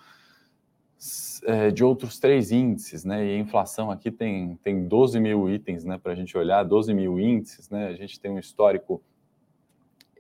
é, 1.44 1.70
de 1.70 1.82
outros 1.82 2.18
três 2.18 2.52
índices, 2.52 3.04
né? 3.04 3.24
E 3.26 3.36
a 3.36 3.38
inflação 3.38 3.90
aqui 3.90 4.10
tem, 4.10 4.56
tem 4.62 4.86
12 4.86 5.18
mil 5.18 5.48
itens 5.48 5.84
né, 5.84 5.96
para 5.96 6.12
a 6.12 6.14
gente 6.14 6.36
olhar, 6.36 6.62
12 6.62 6.92
mil 6.92 7.18
índices, 7.18 7.70
né? 7.70 7.86
A 7.88 7.94
gente 7.94 8.20
tem 8.20 8.30
um 8.30 8.38
histórico 8.38 9.02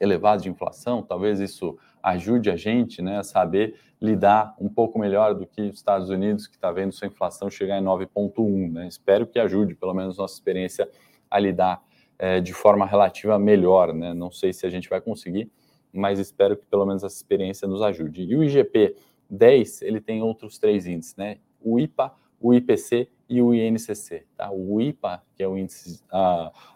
elevado 0.00 0.42
de 0.42 0.48
inflação, 0.48 1.02
talvez 1.02 1.38
isso 1.38 1.76
ajude 2.02 2.50
a 2.50 2.56
gente 2.56 3.02
né, 3.02 3.18
a 3.18 3.22
saber 3.22 3.78
lidar 4.00 4.56
um 4.58 4.70
pouco 4.70 4.98
melhor 4.98 5.34
do 5.34 5.46
que 5.46 5.60
os 5.60 5.76
Estados 5.76 6.08
Unidos, 6.08 6.46
que 6.46 6.54
está 6.54 6.72
vendo 6.72 6.92
sua 6.92 7.06
inflação 7.06 7.50
chegar 7.50 7.78
em 7.78 7.84
9,1. 7.84 8.72
Né? 8.72 8.88
Espero 8.88 9.26
que 9.26 9.38
ajude, 9.38 9.74
pelo 9.74 9.92
menos, 9.92 10.16
nossa 10.16 10.32
experiência 10.32 10.88
a 11.30 11.38
lidar 11.38 11.82
é, 12.20 12.38
de 12.38 12.52
forma 12.52 12.84
relativa 12.84 13.38
melhor. 13.38 13.94
Né? 13.94 14.12
Não 14.12 14.30
sei 14.30 14.52
se 14.52 14.66
a 14.66 14.70
gente 14.70 14.90
vai 14.90 15.00
conseguir, 15.00 15.50
mas 15.90 16.18
espero 16.18 16.54
que 16.54 16.66
pelo 16.66 16.84
menos 16.84 17.02
essa 17.02 17.16
experiência 17.16 17.66
nos 17.66 17.80
ajude. 17.80 18.24
E 18.24 18.36
o 18.36 18.44
IGP 18.44 18.94
10, 19.30 19.80
ele 19.82 20.02
tem 20.02 20.22
outros 20.22 20.58
três 20.58 20.86
índices, 20.86 21.16
né? 21.16 21.38
o 21.58 21.80
IPA, 21.80 22.14
o 22.38 22.52
IPC 22.52 23.08
e 23.26 23.40
o 23.40 23.54
INCC. 23.54 24.26
Tá? 24.36 24.50
O 24.52 24.80
IPA, 24.82 25.22
que 25.34 25.42
é 25.42 25.48
o 25.48 25.56
índice 25.56 26.02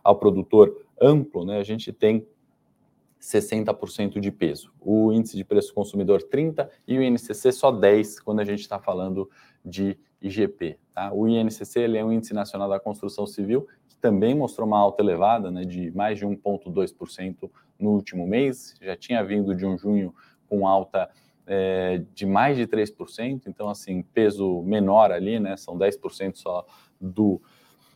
ao 0.02 0.18
produtor 0.18 0.74
amplo, 0.98 1.44
né? 1.44 1.58
a 1.58 1.62
gente 1.62 1.92
tem 1.92 2.26
60% 3.20 4.20
de 4.20 4.30
peso. 4.30 4.72
O 4.80 5.12
índice 5.12 5.36
de 5.36 5.44
preço 5.44 5.74
consumidor 5.74 6.22
30 6.22 6.70
e 6.88 6.98
o 6.98 7.02
INCC 7.02 7.52
só 7.52 7.70
10 7.70 8.20
quando 8.20 8.40
a 8.40 8.44
gente 8.44 8.60
está 8.60 8.78
falando 8.78 9.28
de 9.62 9.98
IGP. 10.22 10.78
Tá? 10.94 11.12
O 11.12 11.28
INCC 11.28 11.80
ele 11.80 11.98
é 11.98 12.04
o 12.04 12.10
Índice 12.10 12.32
Nacional 12.32 12.68
da 12.68 12.80
Construção 12.80 13.26
Civil, 13.26 13.66
também 14.04 14.34
mostrou 14.34 14.68
uma 14.68 14.78
alta 14.78 15.02
elevada, 15.02 15.50
né, 15.50 15.64
de 15.64 15.90
mais 15.92 16.18
de 16.18 16.26
1,2% 16.26 17.50
no 17.80 17.92
último 17.92 18.26
mês, 18.26 18.74
já 18.82 18.94
tinha 18.94 19.24
vindo 19.24 19.54
de 19.54 19.64
um 19.64 19.78
junho 19.78 20.14
com 20.46 20.68
alta 20.68 21.08
é, 21.46 22.02
de 22.12 22.26
mais 22.26 22.54
de 22.58 22.66
3%, 22.66 23.44
então, 23.46 23.66
assim, 23.66 24.02
peso 24.02 24.60
menor 24.60 25.10
ali, 25.10 25.40
né, 25.40 25.56
são 25.56 25.78
10% 25.78 26.36
só 26.36 26.66
do 27.00 27.40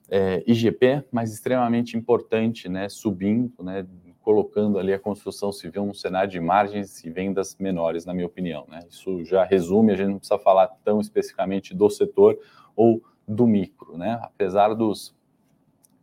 é, 0.09 0.43
IGP, 0.47 1.05
mas 1.13 1.31
extremamente 1.31 1.95
importante, 1.95 2.71
né, 2.71 2.89
subindo, 2.89 3.63
né, 3.63 3.87
colocando 4.23 4.79
ali 4.79 4.95
a 4.95 4.99
construção 4.99 5.53
civil 5.53 5.85
num 5.85 5.93
cenário 5.93 6.31
de 6.31 6.41
margens 6.41 7.05
e 7.05 7.11
vendas 7.11 7.55
menores, 7.59 8.07
na 8.07 8.15
minha 8.15 8.27
opinião. 8.27 8.65
Né? 8.67 8.81
Isso 8.89 9.27
já 9.27 9.45
resume, 9.45 9.93
a 9.93 9.97
gente 9.97 10.09
não 10.09 10.19
precisa 10.19 10.39
falar 10.39 10.69
tão 10.83 11.03
especificamente 11.03 11.75
do 11.75 11.91
setor 11.91 12.39
ou 12.75 13.03
do 13.27 13.47
micro. 13.47 13.99
Né? 13.99 14.19
Apesar 14.23 14.75
dos 14.75 15.18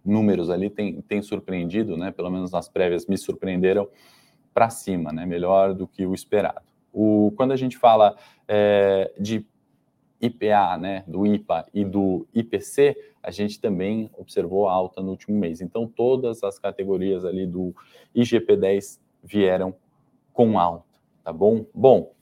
números 0.06 0.50
ali, 0.50 0.70
tem, 0.70 1.02
tem 1.02 1.22
surpreendido, 1.22 1.98
né? 1.98 2.12
pelo 2.12 2.30
menos 2.30 2.52
nas 2.52 2.70
prévias 2.70 3.08
me 3.08 3.18
surpreenderam 3.18 3.88
para 4.54 4.70
cima, 4.70 5.12
né? 5.12 5.26
melhor 5.26 5.74
do 5.74 5.88
que 5.88 6.06
o 6.06 6.14
esperado. 6.14 6.66
O, 6.94 7.34
quando 7.36 7.52
a 7.52 7.58
gente 7.58 7.78
fala 7.78 8.16
é, 8.48 9.12
de 9.20 9.46
IPA, 10.22 10.78
né, 10.78 11.04
do 11.08 11.26
IPA 11.26 11.66
e 11.74 11.84
do 11.84 12.28
IPC, 12.34 12.96
a 13.22 13.32
gente 13.32 13.60
também 13.60 14.10
observou 14.18 14.68
alta 14.68 15.02
no 15.02 15.12
último 15.12 15.38
mês. 15.38 15.62
Então, 15.62 15.88
todas 15.88 16.44
as 16.44 16.58
categorias 16.58 17.26
ali 17.26 17.46
do 17.46 17.74
IGP-10 18.16 19.00
vieram 19.24 19.76
com 20.32 20.60
alta, 20.60 21.00
tá 21.24 21.34
bom? 21.34 21.66
Bom, 21.74 22.14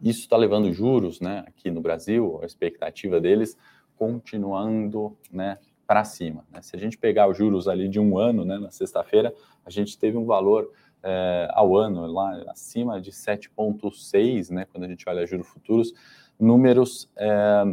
isso 0.00 0.20
está 0.20 0.36
levando 0.36 0.72
juros, 0.72 1.20
né, 1.20 1.44
aqui 1.46 1.70
no 1.70 1.80
Brasil, 1.80 2.38
a 2.42 2.46
expectativa 2.46 3.20
deles 3.20 3.56
continuando, 3.96 5.16
né, 5.30 5.58
para 5.86 6.04
cima. 6.04 6.44
Né? 6.52 6.60
Se 6.62 6.74
a 6.74 6.78
gente 6.78 6.98
pegar 6.98 7.28
os 7.28 7.36
juros 7.36 7.68
ali 7.68 7.88
de 7.88 8.00
um 8.00 8.18
ano, 8.18 8.44
né, 8.44 8.58
na 8.58 8.70
sexta-feira, 8.70 9.32
a 9.64 9.70
gente 9.70 9.98
teve 9.98 10.16
um 10.16 10.24
valor 10.24 10.70
é, 11.02 11.48
ao 11.52 11.76
ano 11.76 12.06
lá 12.06 12.44
acima 12.48 13.00
de 13.00 13.12
7,6, 13.12 14.50
né, 14.50 14.66
quando 14.72 14.84
a 14.84 14.88
gente 14.88 15.08
olha 15.08 15.26
juros 15.26 15.46
futuros, 15.46 15.92
números 16.38 17.08
é, 17.16 17.64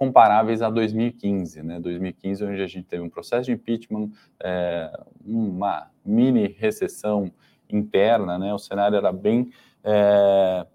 comparáveis 0.00 0.62
a 0.62 0.70
2015, 0.70 1.62
né? 1.62 1.78
2015, 1.78 2.44
onde 2.44 2.62
a 2.62 2.66
gente 2.66 2.86
teve 2.86 3.02
um 3.02 3.10
processo 3.10 3.44
de 3.44 3.52
impeachment, 3.52 4.10
é, 4.42 4.90
uma 5.22 5.90
mini 6.02 6.56
recessão 6.58 7.30
interna, 7.68 8.38
né? 8.38 8.54
O 8.54 8.58
cenário 8.58 8.96
era 8.96 9.12
bem 9.12 9.50
é, 9.84 10.66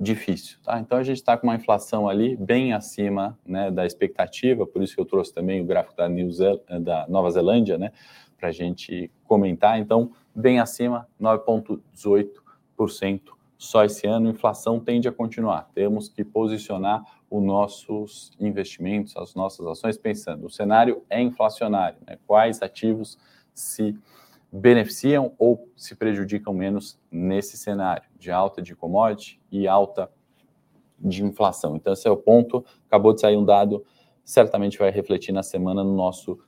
difícil, 0.00 0.58
tá? 0.62 0.78
Então 0.78 0.96
a 0.96 1.02
gente 1.02 1.16
está 1.16 1.36
com 1.36 1.48
uma 1.48 1.56
inflação 1.56 2.08
ali 2.08 2.36
bem 2.36 2.72
acima, 2.72 3.36
né, 3.44 3.70
da 3.70 3.84
expectativa, 3.84 4.66
por 4.66 4.82
isso 4.82 4.94
que 4.94 5.00
eu 5.00 5.04
trouxe 5.04 5.34
também 5.34 5.60
o 5.60 5.64
gráfico 5.64 5.96
da, 5.96 6.08
New 6.08 6.30
Zel 6.30 6.62
da 6.80 7.06
Nova 7.08 7.28
Zelândia, 7.30 7.76
né, 7.76 7.90
para 8.38 8.50
a 8.50 8.52
gente 8.52 9.10
comentar. 9.24 9.80
Então, 9.80 10.12
bem 10.34 10.60
acima, 10.60 11.08
9,18% 11.20 13.38
só 13.58 13.84
esse 13.84 14.06
ano, 14.06 14.28
a 14.28 14.30
inflação 14.30 14.78
tende 14.78 15.08
a 15.08 15.12
continuar. 15.12 15.68
Temos 15.74 16.08
que 16.08 16.24
posicionar 16.24 17.04
os 17.28 17.42
nossos 17.42 18.30
investimentos, 18.38 19.16
as 19.16 19.34
nossas 19.34 19.66
ações, 19.66 19.98
pensando: 19.98 20.46
o 20.46 20.50
cenário 20.50 21.02
é 21.10 21.20
inflacionário, 21.20 21.98
né? 22.06 22.16
quais 22.24 22.62
ativos 22.62 23.18
se 23.52 23.98
beneficiam 24.50 25.32
ou 25.38 25.68
se 25.76 25.94
prejudicam 25.94 26.54
menos 26.54 26.98
nesse 27.10 27.56
cenário 27.56 28.08
de 28.18 28.30
alta 28.30 28.62
de 28.62 28.74
commodity 28.74 29.40
e 29.50 29.68
alta 29.68 30.10
de 30.98 31.22
inflação. 31.22 31.76
Então, 31.76 31.92
esse 31.92 32.08
é 32.08 32.10
o 32.10 32.16
ponto. 32.16 32.64
Acabou 32.86 33.12
de 33.12 33.20
sair 33.20 33.36
um 33.36 33.44
dado, 33.44 33.84
certamente 34.24 34.78
vai 34.78 34.90
refletir 34.90 35.32
na 35.32 35.42
semana 35.42 35.84
no 35.84 35.94
nosso 35.94 36.38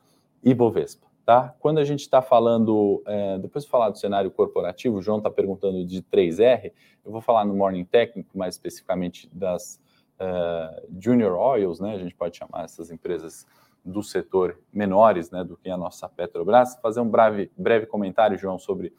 Ibovespa. 0.43 1.07
Tá? 1.25 1.55
Quando 1.61 1.79
a 1.79 1.85
gente 1.85 2.01
está 2.01 2.21
falando, 2.21 3.03
é, 3.07 3.39
depois 3.39 3.65
de 3.65 3.71
falar 3.71 3.91
do 3.91 3.99
cenário 3.99 4.31
corporativo, 4.31 4.97
o 4.97 5.03
João 5.03 5.19
está 5.19 5.31
perguntando 5.31 5.85
de 5.85 6.03
3R, 6.03 6.73
eu 7.05 7.13
vou 7.13 7.21
falar 7.21 7.45
no 7.45 7.55
Morning 7.55 7.85
Técnico, 7.85 8.37
mais 8.37 8.55
especificamente 8.55 9.29
das 9.33 9.81
uh, 10.19 10.87
Junior 10.99 11.39
Oils, 11.39 11.79
né? 11.79 11.95
a 11.95 11.99
gente 11.99 12.15
pode 12.15 12.37
chamar 12.37 12.65
essas 12.65 12.91
empresas 12.91 13.47
do 13.85 14.03
setor 14.03 14.59
menores 14.73 15.31
né, 15.31 15.43
do 15.43 15.57
que 15.57 15.71
a 15.71 15.77
nossa 15.77 16.09
Petrobras. 16.09 16.77
Fazer 16.83 17.01
um 17.01 17.09
breve, 17.09 17.51
breve 17.57 17.87
comentário, 17.87 18.39
João, 18.39 18.59
sobre 18.59 18.93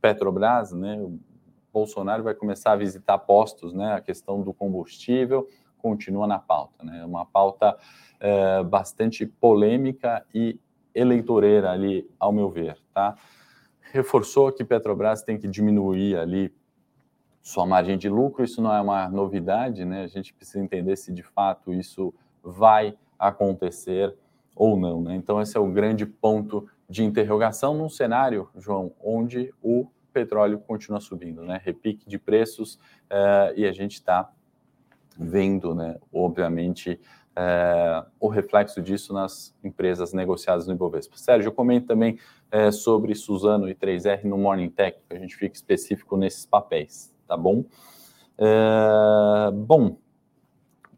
Petrobras. 0.00 0.72
Né? 0.72 1.00
O 1.00 1.18
Bolsonaro 1.72 2.22
vai 2.22 2.34
começar 2.34 2.72
a 2.72 2.76
visitar 2.76 3.18
postos, 3.18 3.72
né? 3.72 3.94
a 3.94 4.00
questão 4.00 4.42
do 4.42 4.52
combustível 4.52 5.48
continua 5.78 6.26
na 6.26 6.38
pauta. 6.38 6.84
Né? 6.84 7.04
Uma 7.04 7.24
pauta 7.24 7.76
é, 8.20 8.62
bastante 8.62 9.24
polêmica 9.24 10.24
e 10.34 10.60
eleitoreira 10.94 11.70
ali, 11.70 12.08
ao 12.18 12.32
meu 12.32 12.50
ver, 12.50 12.76
tá? 12.92 13.14
Reforçou 13.92 14.52
que 14.52 14.64
Petrobras 14.64 15.22
tem 15.22 15.38
que 15.38 15.46
diminuir 15.46 16.16
ali 16.16 16.52
sua 17.40 17.64
margem 17.64 17.96
de 17.96 18.08
lucro, 18.08 18.44
isso 18.44 18.60
não 18.60 18.74
é 18.74 18.80
uma 18.80 19.08
novidade, 19.08 19.84
né? 19.84 20.02
A 20.02 20.06
gente 20.06 20.34
precisa 20.34 20.62
entender 20.62 20.96
se 20.96 21.12
de 21.12 21.22
fato 21.22 21.72
isso 21.72 22.12
vai 22.42 22.94
acontecer 23.18 24.14
ou 24.54 24.76
não, 24.76 25.00
né? 25.02 25.14
Então 25.14 25.40
esse 25.40 25.56
é 25.56 25.60
o 25.60 25.70
grande 25.70 26.04
ponto 26.04 26.68
de 26.88 27.04
interrogação 27.04 27.74
num 27.74 27.88
cenário, 27.88 28.48
João, 28.56 28.92
onde 29.02 29.52
o 29.62 29.86
petróleo 30.12 30.58
continua 30.58 31.00
subindo, 31.00 31.42
né? 31.42 31.60
Repique 31.62 32.08
de 32.08 32.18
preços 32.18 32.74
uh, 33.10 33.52
e 33.56 33.66
a 33.66 33.72
gente 33.72 33.94
está 33.94 34.30
vendo, 35.18 35.74
né? 35.74 35.96
Obviamente 36.12 37.00
é, 37.40 38.04
o 38.18 38.26
reflexo 38.26 38.82
disso 38.82 39.12
nas 39.12 39.54
empresas 39.62 40.12
negociadas 40.12 40.66
no 40.66 40.74
Ibovespa. 40.74 41.16
Sérgio, 41.16 41.48
eu 41.48 41.52
comento 41.52 41.86
também 41.86 42.18
é, 42.50 42.72
sobre 42.72 43.14
Suzano 43.14 43.68
e 43.68 43.74
3R 43.76 44.24
no 44.24 44.36
Morning 44.36 44.68
Tech, 44.68 44.98
que 45.08 45.14
a 45.14 45.18
gente 45.20 45.36
fica 45.36 45.54
específico 45.54 46.16
nesses 46.16 46.44
papéis, 46.44 47.14
tá 47.28 47.36
bom? 47.36 47.64
Bom, 49.66 49.98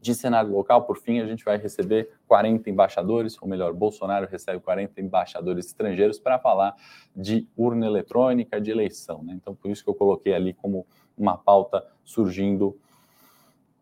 de 0.01 0.15
cenário 0.15 0.51
local, 0.51 0.85
por 0.85 0.97
fim, 0.97 1.21
a 1.21 1.27
gente 1.27 1.45
vai 1.45 1.59
receber 1.59 2.11
40 2.27 2.71
embaixadores, 2.71 3.37
ou 3.41 3.47
melhor, 3.47 3.73
Bolsonaro 3.73 4.27
recebe 4.27 4.61
40 4.61 5.01
embaixadores 5.01 5.67
estrangeiros 5.67 6.19
para 6.19 6.39
falar 6.39 6.75
de 7.15 7.47
urna 7.57 7.87
eletrônica, 7.87 8.61
de 8.61 8.71
eleição. 8.71 9.23
Né? 9.23 9.35
Então, 9.35 9.55
por 9.55 9.71
isso 9.71 9.85
que 9.85 9.91
eu 9.91 9.95
coloquei 9.95 10.33
ali 10.33 10.55
como 10.55 10.87
uma 11.17 11.37
pauta 11.37 11.87
surgindo 12.03 12.79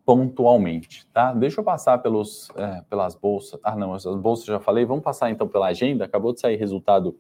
pontualmente, 0.05 1.07
tá? 1.13 1.35
Deixa 1.35 1.61
eu 1.61 1.65
passar 1.65 1.99
pelos, 1.99 2.49
é, 2.57 2.83
pelas 2.89 3.15
bolsas. 3.15 3.61
Ah, 3.63 3.77
não, 3.77 3.93
as 3.93 4.07
bolsas 4.07 4.47
já 4.47 4.59
falei. 4.59 4.87
Vamos 4.87 5.05
passar 5.05 5.31
então 5.31 5.47
pela 5.47 5.67
agenda. 5.67 6.07
Acabou 6.07 6.33
de 6.33 6.41
sair 6.41 6.57
resultado 6.57 7.15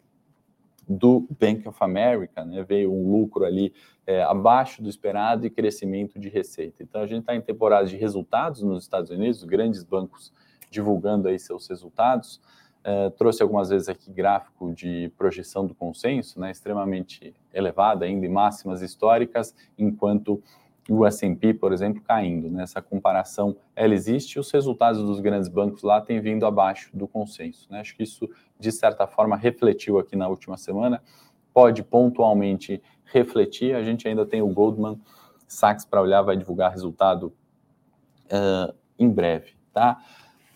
do 0.89 1.27
Bank 1.39 1.69
of 1.69 1.77
America, 1.81 2.45
né? 2.45 2.63
Veio 2.63 2.93
um 2.93 3.13
lucro 3.13 3.45
ali 3.45 3.75
é, 4.07 4.23
abaixo 4.23 4.83
do 4.83 4.89
esperado 4.89 5.47
e 5.47 5.51
crescimento 5.51 6.19
de 6.19 6.29
receita. 6.29 6.83
Então 6.83 7.03
a 7.03 7.07
gente 7.07 7.21
está 7.21 7.37
em 7.37 7.41
temporada 7.41 7.87
de 7.87 7.97
resultados 7.97 8.63
nos 8.63 8.85
Estados 8.85 9.11
Unidos, 9.11 9.45
grandes 9.45 9.85
bancos 9.85 10.33
divulgando 10.71 11.29
aí 11.29 11.39
seus 11.39 11.69
resultados. 11.69 12.41
É, 12.83 13.11
trouxe 13.11 13.43
algumas 13.43 13.69
vezes 13.69 13.89
aqui 13.89 14.11
gráfico 14.11 14.73
de 14.73 15.13
projeção 15.19 15.67
do 15.67 15.75
consenso, 15.75 16.41
né, 16.41 16.51
extremamente 16.51 17.35
elevada, 17.53 18.07
ainda 18.07 18.25
em 18.25 18.31
máximas 18.31 18.81
históricas, 18.81 19.55
enquanto 19.77 20.43
o 20.89 21.05
S&P, 21.05 21.53
por 21.55 21.73
exemplo, 21.73 22.03
caindo. 22.03 22.51
Né? 22.51 22.65
Comparação, 22.89 23.57
ela 23.77 23.95
existe 23.95 24.35
e 24.35 24.41
os 24.41 24.51
resultados 24.51 25.03
dos 25.03 25.21
grandes 25.21 25.49
bancos 25.49 25.83
lá 25.83 26.01
têm 26.01 26.21
vindo 26.21 26.47
abaixo 26.47 26.91
do 26.97 27.07
consenso. 27.07 27.71
Né? 27.71 27.81
Acho 27.81 27.95
que 27.95 28.03
isso, 28.03 28.29
de 28.59 28.73
certa 28.73 29.07
forma, 29.07 29.37
refletiu 29.37 29.99
aqui 29.99 30.17
na 30.17 30.29
última 30.29 30.57
semana, 30.57 31.03
pode 31.53 31.83
pontualmente 31.83 32.83
refletir. 33.05 33.75
A 33.75 33.83
gente 33.83 34.09
ainda 34.09 34.25
tem 34.25 34.41
o 34.41 34.49
Goldman 34.49 34.99
Sachs 35.47 35.85
para 35.85 36.01
olhar, 36.01 36.23
vai 36.23 36.37
divulgar 36.37 36.71
resultado 36.71 37.33
uh, 38.27 38.75
em 38.99 39.11
breve. 39.11 39.57
Tá? 39.73 39.99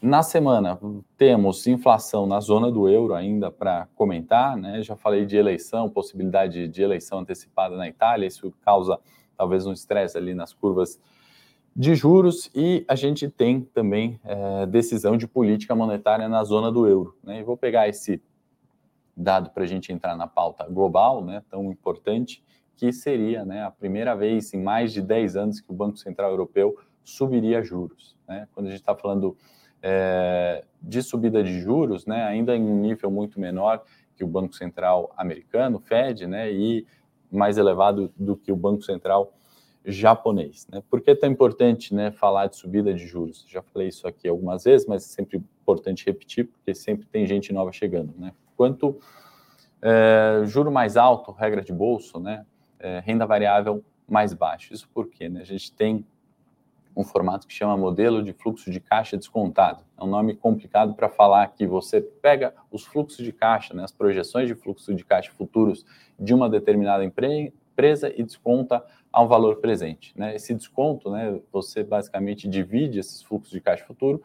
Na 0.01 0.23
semana, 0.23 0.81
temos 1.17 1.65
inflação 1.67 2.27
na 2.27 2.41
zona 2.41 2.73
do 2.73 2.89
euro 2.89 3.15
ainda 3.15 3.53
para 3.53 3.87
comentar, 3.95 4.57
né? 4.57 4.83
Já 4.83 4.97
falei 4.97 5.25
de 5.25 5.37
eleição, 5.37 5.89
possibilidade 5.89 6.67
de 6.67 6.83
eleição 6.83 7.21
antecipada 7.21 7.77
na 7.77 7.87
Itália, 7.87 8.27
isso 8.27 8.53
causa 8.63 8.99
talvez 9.37 9.67
um 9.67 9.73
estresse 9.73 10.17
ali 10.17 10.35
nas 10.35 10.53
curvas 10.53 10.99
de 11.75 11.95
juros, 11.95 12.51
e 12.55 12.85
a 12.87 12.95
gente 12.95 13.29
tem 13.29 13.63
também 13.63 14.21
é, 14.25 14.67
decisão 14.67 15.17
de 15.17 15.27
política 15.27 15.75
monetária 15.75 16.29
na 16.29 16.45
zona 16.45 16.71
do 16.71 16.87
euro. 16.87 17.17
Né? 17.25 17.41
E 17.41 17.43
vou 17.43 17.57
pegar 17.57 17.89
esse 17.89 18.23
dado 19.17 19.51
para 19.51 19.65
a 19.65 19.67
gente 19.67 19.93
entrar 19.93 20.17
na 20.17 20.27
pauta 20.27 20.67
global, 20.69 21.25
né, 21.25 21.43
tão 21.51 21.71
importante, 21.71 22.43
que 22.77 22.93
seria 22.93 23.45
né, 23.45 23.63
a 23.63 23.71
primeira 23.71 24.15
vez 24.15 24.53
em 24.53 24.63
mais 24.63 24.93
de 24.93 25.03
10 25.03 25.37
anos 25.37 25.61
que 25.61 25.71
o 25.71 25.75
Banco 25.75 25.97
Central 25.97 26.31
Europeu 26.31 26.77
subiria 27.05 27.63
juros. 27.63 28.17
Né? 28.27 28.49
Quando 28.53 28.67
a 28.67 28.71
gente 28.71 28.81
está 28.81 28.95
falando 28.95 29.37
é, 29.83 30.65
de 30.81 31.03
subida 31.03 31.43
de 31.43 31.61
juros, 31.61 32.07
né, 32.07 32.25
ainda 32.25 32.57
em 32.57 32.63
um 32.63 32.81
nível 32.81 33.11
muito 33.11 33.41
menor 33.41 33.83
que 34.15 34.25
o 34.25 34.27
Banco 34.27 34.55
Central 34.55 35.13
americano, 35.17 35.79
Fed, 35.81 36.27
né, 36.27 36.51
e 36.53 36.87
mais 37.33 37.59
elevado 37.59 38.13
do 38.17 38.37
que 38.37 38.53
o 38.53 38.57
Banco 38.57 38.83
Central 38.83 39.33
japonês. 39.85 40.67
Né? 40.71 40.83
Por 40.89 41.01
que 41.01 41.11
é 41.11 41.15
tão 41.15 41.31
importante 41.31 41.95
né, 41.95 42.13
falar 42.13 42.47
de 42.47 42.57
subida 42.57 42.95
de 42.95 43.07
juros? 43.07 43.45
Já 43.49 43.63
falei 43.63 43.89
isso 43.89 44.07
aqui 44.07 44.29
algumas 44.29 44.65
vezes, 44.65 44.87
mas 44.87 45.05
é 45.05 45.09
sempre 45.09 45.39
importante 45.63 46.07
repetir, 46.07 46.47
porque 46.47 46.75
sempre 46.75 47.07
tem 47.07 47.27
gente 47.27 47.53
nova 47.53 47.73
chegando. 47.73 48.15
Né? 48.17 48.33
Quanto 48.57 48.99
é, 49.81 50.43
juro 50.47 50.71
mais 50.71 50.97
alto, 50.97 51.33
regra 51.33 51.63
de 51.63 51.73
bolso, 51.73 52.21
né, 52.21 52.47
é, 52.79 53.01
renda 53.01 53.27
variável 53.27 53.85
mais 54.09 54.33
baixo. 54.33 54.73
Isso 54.73 54.89
porque 54.95 55.29
né, 55.29 55.41
a 55.41 55.45
gente 55.45 55.73
tem 55.73 56.07
um 56.97 57.05
formato 57.05 57.47
que 57.47 57.53
chama 57.53 57.77
modelo 57.77 58.23
de 58.23 58.33
fluxo 58.33 58.71
de 58.71 58.81
caixa 58.81 59.17
descontado. 59.17 59.85
É 59.99 60.05
um 60.05 60.07
nome 60.07 60.35
complicado 60.35 60.95
para 60.95 61.09
falar 61.09 61.47
que 61.49 61.67
você 61.67 62.01
pega 62.01 62.55
os 62.71 62.85
fluxos 62.85 63.25
de 63.25 63.33
caixa, 63.33 63.75
né, 63.75 63.85
as 63.85 63.93
projeções 63.93 64.49
de 64.49 64.55
fluxo 64.55 64.95
de 64.95 65.05
caixa 65.05 65.33
futuros 65.33 65.85
de 66.19 66.35
uma 66.35 66.49
determinada 66.49 67.05
empresa 67.05 68.13
e 68.15 68.23
desconta 68.23 68.85
ao 69.13 69.29
valor 69.29 69.57
presente. 69.57 70.13
Né? 70.17 70.35
Esse 70.35 70.55
desconto, 70.55 71.11
né, 71.11 71.41
você 71.53 71.83
basicamente 71.83 72.49
divide 72.49 72.99
esses 72.99 73.23
fluxos 73.23 73.53
de 73.53 73.61
caixa 73.61 73.85
futuro 73.85 74.23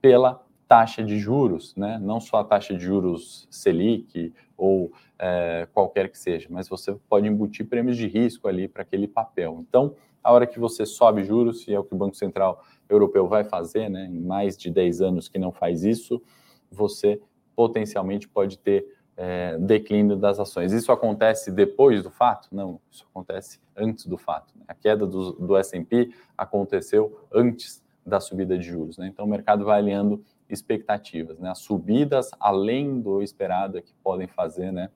pela 0.00 0.44
taxa 0.66 1.02
de 1.02 1.18
juros, 1.18 1.74
né? 1.74 1.98
não 2.00 2.20
só 2.20 2.38
a 2.38 2.44
taxa 2.44 2.74
de 2.74 2.84
juros 2.84 3.48
Selic 3.50 4.32
ou 4.56 4.92
é, 5.18 5.66
qualquer 5.72 6.08
que 6.08 6.18
seja, 6.18 6.46
mas 6.48 6.68
você 6.68 6.94
pode 7.08 7.26
embutir 7.26 7.66
prêmios 7.66 7.96
de 7.96 8.06
risco 8.06 8.46
ali 8.46 8.68
para 8.68 8.82
aquele 8.82 9.08
papel. 9.08 9.58
Então, 9.60 9.94
a 10.22 10.32
hora 10.32 10.46
que 10.46 10.58
você 10.58 10.84
sobe 10.84 11.24
juros, 11.24 11.66
e 11.66 11.74
é 11.74 11.78
o 11.78 11.84
que 11.84 11.94
o 11.94 11.98
Banco 11.98 12.16
Central 12.16 12.62
Europeu 12.88 13.26
vai 13.26 13.44
fazer, 13.44 13.88
né, 13.88 14.06
em 14.06 14.20
mais 14.20 14.56
de 14.56 14.70
10 14.70 15.00
anos 15.00 15.28
que 15.28 15.38
não 15.38 15.52
faz 15.52 15.84
isso, 15.84 16.22
você 16.70 17.20
potencialmente 17.54 18.28
pode 18.28 18.58
ter 18.58 18.86
é, 19.16 19.58
declínio 19.58 20.16
das 20.16 20.40
ações. 20.40 20.72
Isso 20.72 20.90
acontece 20.90 21.50
depois 21.50 22.02
do 22.02 22.10
fato? 22.10 22.48
Não, 22.50 22.80
isso 22.90 23.06
acontece 23.10 23.60
antes 23.76 24.06
do 24.06 24.16
fato. 24.16 24.52
Né? 24.56 24.64
A 24.66 24.74
queda 24.74 25.06
do, 25.06 25.32
do 25.32 25.56
S&P 25.56 26.10
aconteceu 26.38 27.26
antes 27.30 27.82
da 28.04 28.18
subida 28.18 28.56
de 28.56 28.64
juros. 28.64 28.96
Né? 28.96 29.08
Então, 29.08 29.26
o 29.26 29.28
mercado 29.28 29.64
vai 29.64 29.78
alinhando 29.78 30.24
expectativas. 30.48 31.38
Né? 31.38 31.50
As 31.50 31.58
subidas 31.58 32.30
além 32.40 32.98
do 33.00 33.22
esperado 33.22 33.76
é 33.76 33.82
que 33.82 33.92
podem 34.02 34.26
fazer 34.26 34.72
né, 34.72 34.88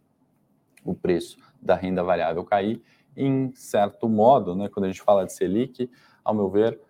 o 0.82 0.94
preço 0.94 1.36
da 1.60 1.74
renda 1.74 2.02
variável 2.02 2.44
cair 2.44 2.82
em 3.16 3.52
certo 3.54 4.08
modo, 4.08 4.54
né, 4.54 4.68
quando 4.68 4.84
a 4.84 4.88
gente 4.88 5.02
fala 5.02 5.24
de 5.24 5.32
Selic, 5.32 5.90
ao 6.24 6.34
meu 6.34 6.48
ver, 6.48 6.80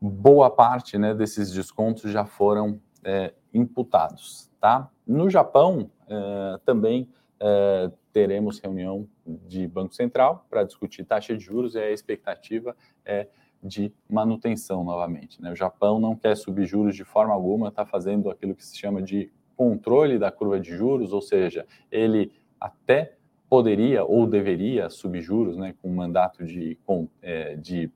boa 0.00 0.50
parte 0.50 0.96
né, 0.96 1.14
desses 1.14 1.52
descontos 1.52 2.10
já 2.10 2.24
foram 2.24 2.80
é, 3.04 3.34
imputados. 3.52 4.50
Tá? 4.60 4.90
No 5.06 5.28
Japão, 5.28 5.90
é, 6.08 6.60
também 6.64 7.08
é, 7.38 7.90
teremos 8.12 8.58
reunião 8.58 9.08
de 9.26 9.66
Banco 9.66 9.94
Central 9.94 10.46
para 10.48 10.64
discutir 10.64 11.04
taxa 11.04 11.36
de 11.36 11.44
juros 11.44 11.74
e 11.74 11.78
a 11.78 11.90
expectativa 11.90 12.76
é 13.04 13.28
de 13.62 13.92
manutenção 14.08 14.82
novamente. 14.82 15.40
Né? 15.40 15.52
O 15.52 15.56
Japão 15.56 16.00
não 16.00 16.16
quer 16.16 16.36
subir 16.36 16.66
juros 16.66 16.96
de 16.96 17.04
forma 17.04 17.32
alguma, 17.32 17.68
está 17.68 17.84
fazendo 17.84 18.30
aquilo 18.30 18.54
que 18.54 18.64
se 18.64 18.76
chama 18.76 19.02
de 19.02 19.30
controle 19.56 20.18
da 20.18 20.30
curva 20.30 20.58
de 20.58 20.74
juros, 20.74 21.12
ou 21.12 21.20
seja, 21.20 21.66
ele 21.90 22.32
até 22.58 23.16
poderia 23.50 24.04
ou 24.04 24.28
deveria 24.28 24.88
subir 24.88 25.20
juros, 25.20 25.56
né, 25.56 25.74
com 25.82 25.88
mandato 25.88 26.44
de, 26.44 26.78
com, 26.86 27.08
é, 27.20 27.56
de, 27.56 27.90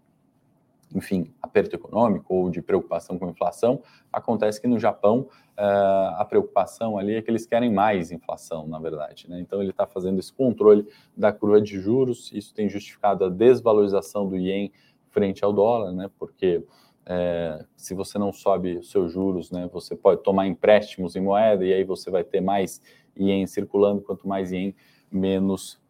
enfim, 0.93 1.33
aperto 1.40 1.77
econômico 1.77 2.35
ou 2.35 2.51
de 2.51 2.61
preocupação 2.61 3.17
com 3.17 3.31
inflação, 3.31 3.81
acontece 4.12 4.61
que 4.61 4.67
no 4.67 4.81
Japão 4.81 5.29
uh, 5.57 6.17
a 6.17 6.27
preocupação 6.29 6.99
ali 6.99 7.14
é 7.14 7.23
que 7.23 7.31
eles 7.31 7.47
querem 7.47 7.73
mais 7.73 8.11
inflação, 8.11 8.67
na 8.67 8.81
verdade. 8.81 9.31
Né? 9.31 9.38
Então 9.38 9.62
ele 9.62 9.71
está 9.71 9.87
fazendo 9.87 10.19
esse 10.19 10.33
controle 10.33 10.88
da 11.17 11.33
curva 11.33 11.61
de 11.61 11.81
juros, 11.81 12.33
isso 12.33 12.53
tem 12.53 12.69
justificado 12.69 13.25
a 13.25 13.29
desvalorização 13.29 14.29
do 14.29 14.37
ien 14.37 14.73
frente 15.11 15.45
ao 15.45 15.53
dólar, 15.53 15.93
né? 15.93 16.11
porque 16.19 16.64
é, 17.07 17.64
se 17.77 17.95
você 17.95 18.19
não 18.19 18.33
sobe 18.33 18.79
os 18.79 18.90
seus 18.90 19.12
juros, 19.12 19.53
né, 19.53 19.69
você 19.73 19.95
pode 19.95 20.23
tomar 20.23 20.49
empréstimos 20.49 21.14
em 21.14 21.21
moeda 21.21 21.64
e 21.64 21.73
aí 21.73 21.85
você 21.85 22.11
vai 22.11 22.25
ter 22.25 22.40
mais 22.40 22.83
ien 23.17 23.47
circulando, 23.47 24.01
quanto 24.01 24.27
mais 24.27 24.51
ien 24.51 24.75
menos 25.14 25.81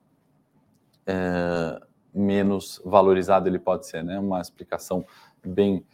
é, 1.07 1.81
menos 2.15 2.81
valorizado 2.85 3.49
ele 3.49 3.59
pode 3.59 3.87
ser, 3.87 4.05
né? 4.05 4.19
Uma 4.19 4.41
explicação 4.41 5.05
bem 5.45 5.85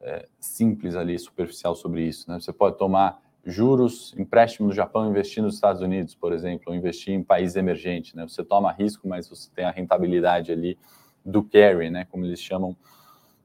é, 0.00 0.28
simples 0.40 0.96
ali, 0.96 1.18
superficial 1.18 1.74
sobre 1.76 2.02
isso, 2.02 2.28
né? 2.30 2.40
Você 2.40 2.52
pode 2.52 2.76
tomar 2.76 3.20
juros, 3.44 4.14
empréstimo 4.18 4.68
no 4.68 4.74
Japão, 4.74 5.08
investir 5.08 5.42
nos 5.42 5.54
Estados 5.54 5.80
Unidos, 5.80 6.14
por 6.14 6.32
exemplo, 6.32 6.64
ou 6.68 6.74
investir 6.74 7.14
em 7.14 7.22
país 7.22 7.54
emergente, 7.54 8.16
né? 8.16 8.26
Você 8.26 8.44
toma 8.44 8.72
risco, 8.72 9.06
mas 9.06 9.28
você 9.28 9.48
tem 9.54 9.64
a 9.64 9.70
rentabilidade 9.70 10.50
ali 10.50 10.76
do 11.24 11.42
carry, 11.42 11.90
né? 11.90 12.04
Como 12.10 12.24
eles 12.24 12.40
chamam 12.40 12.76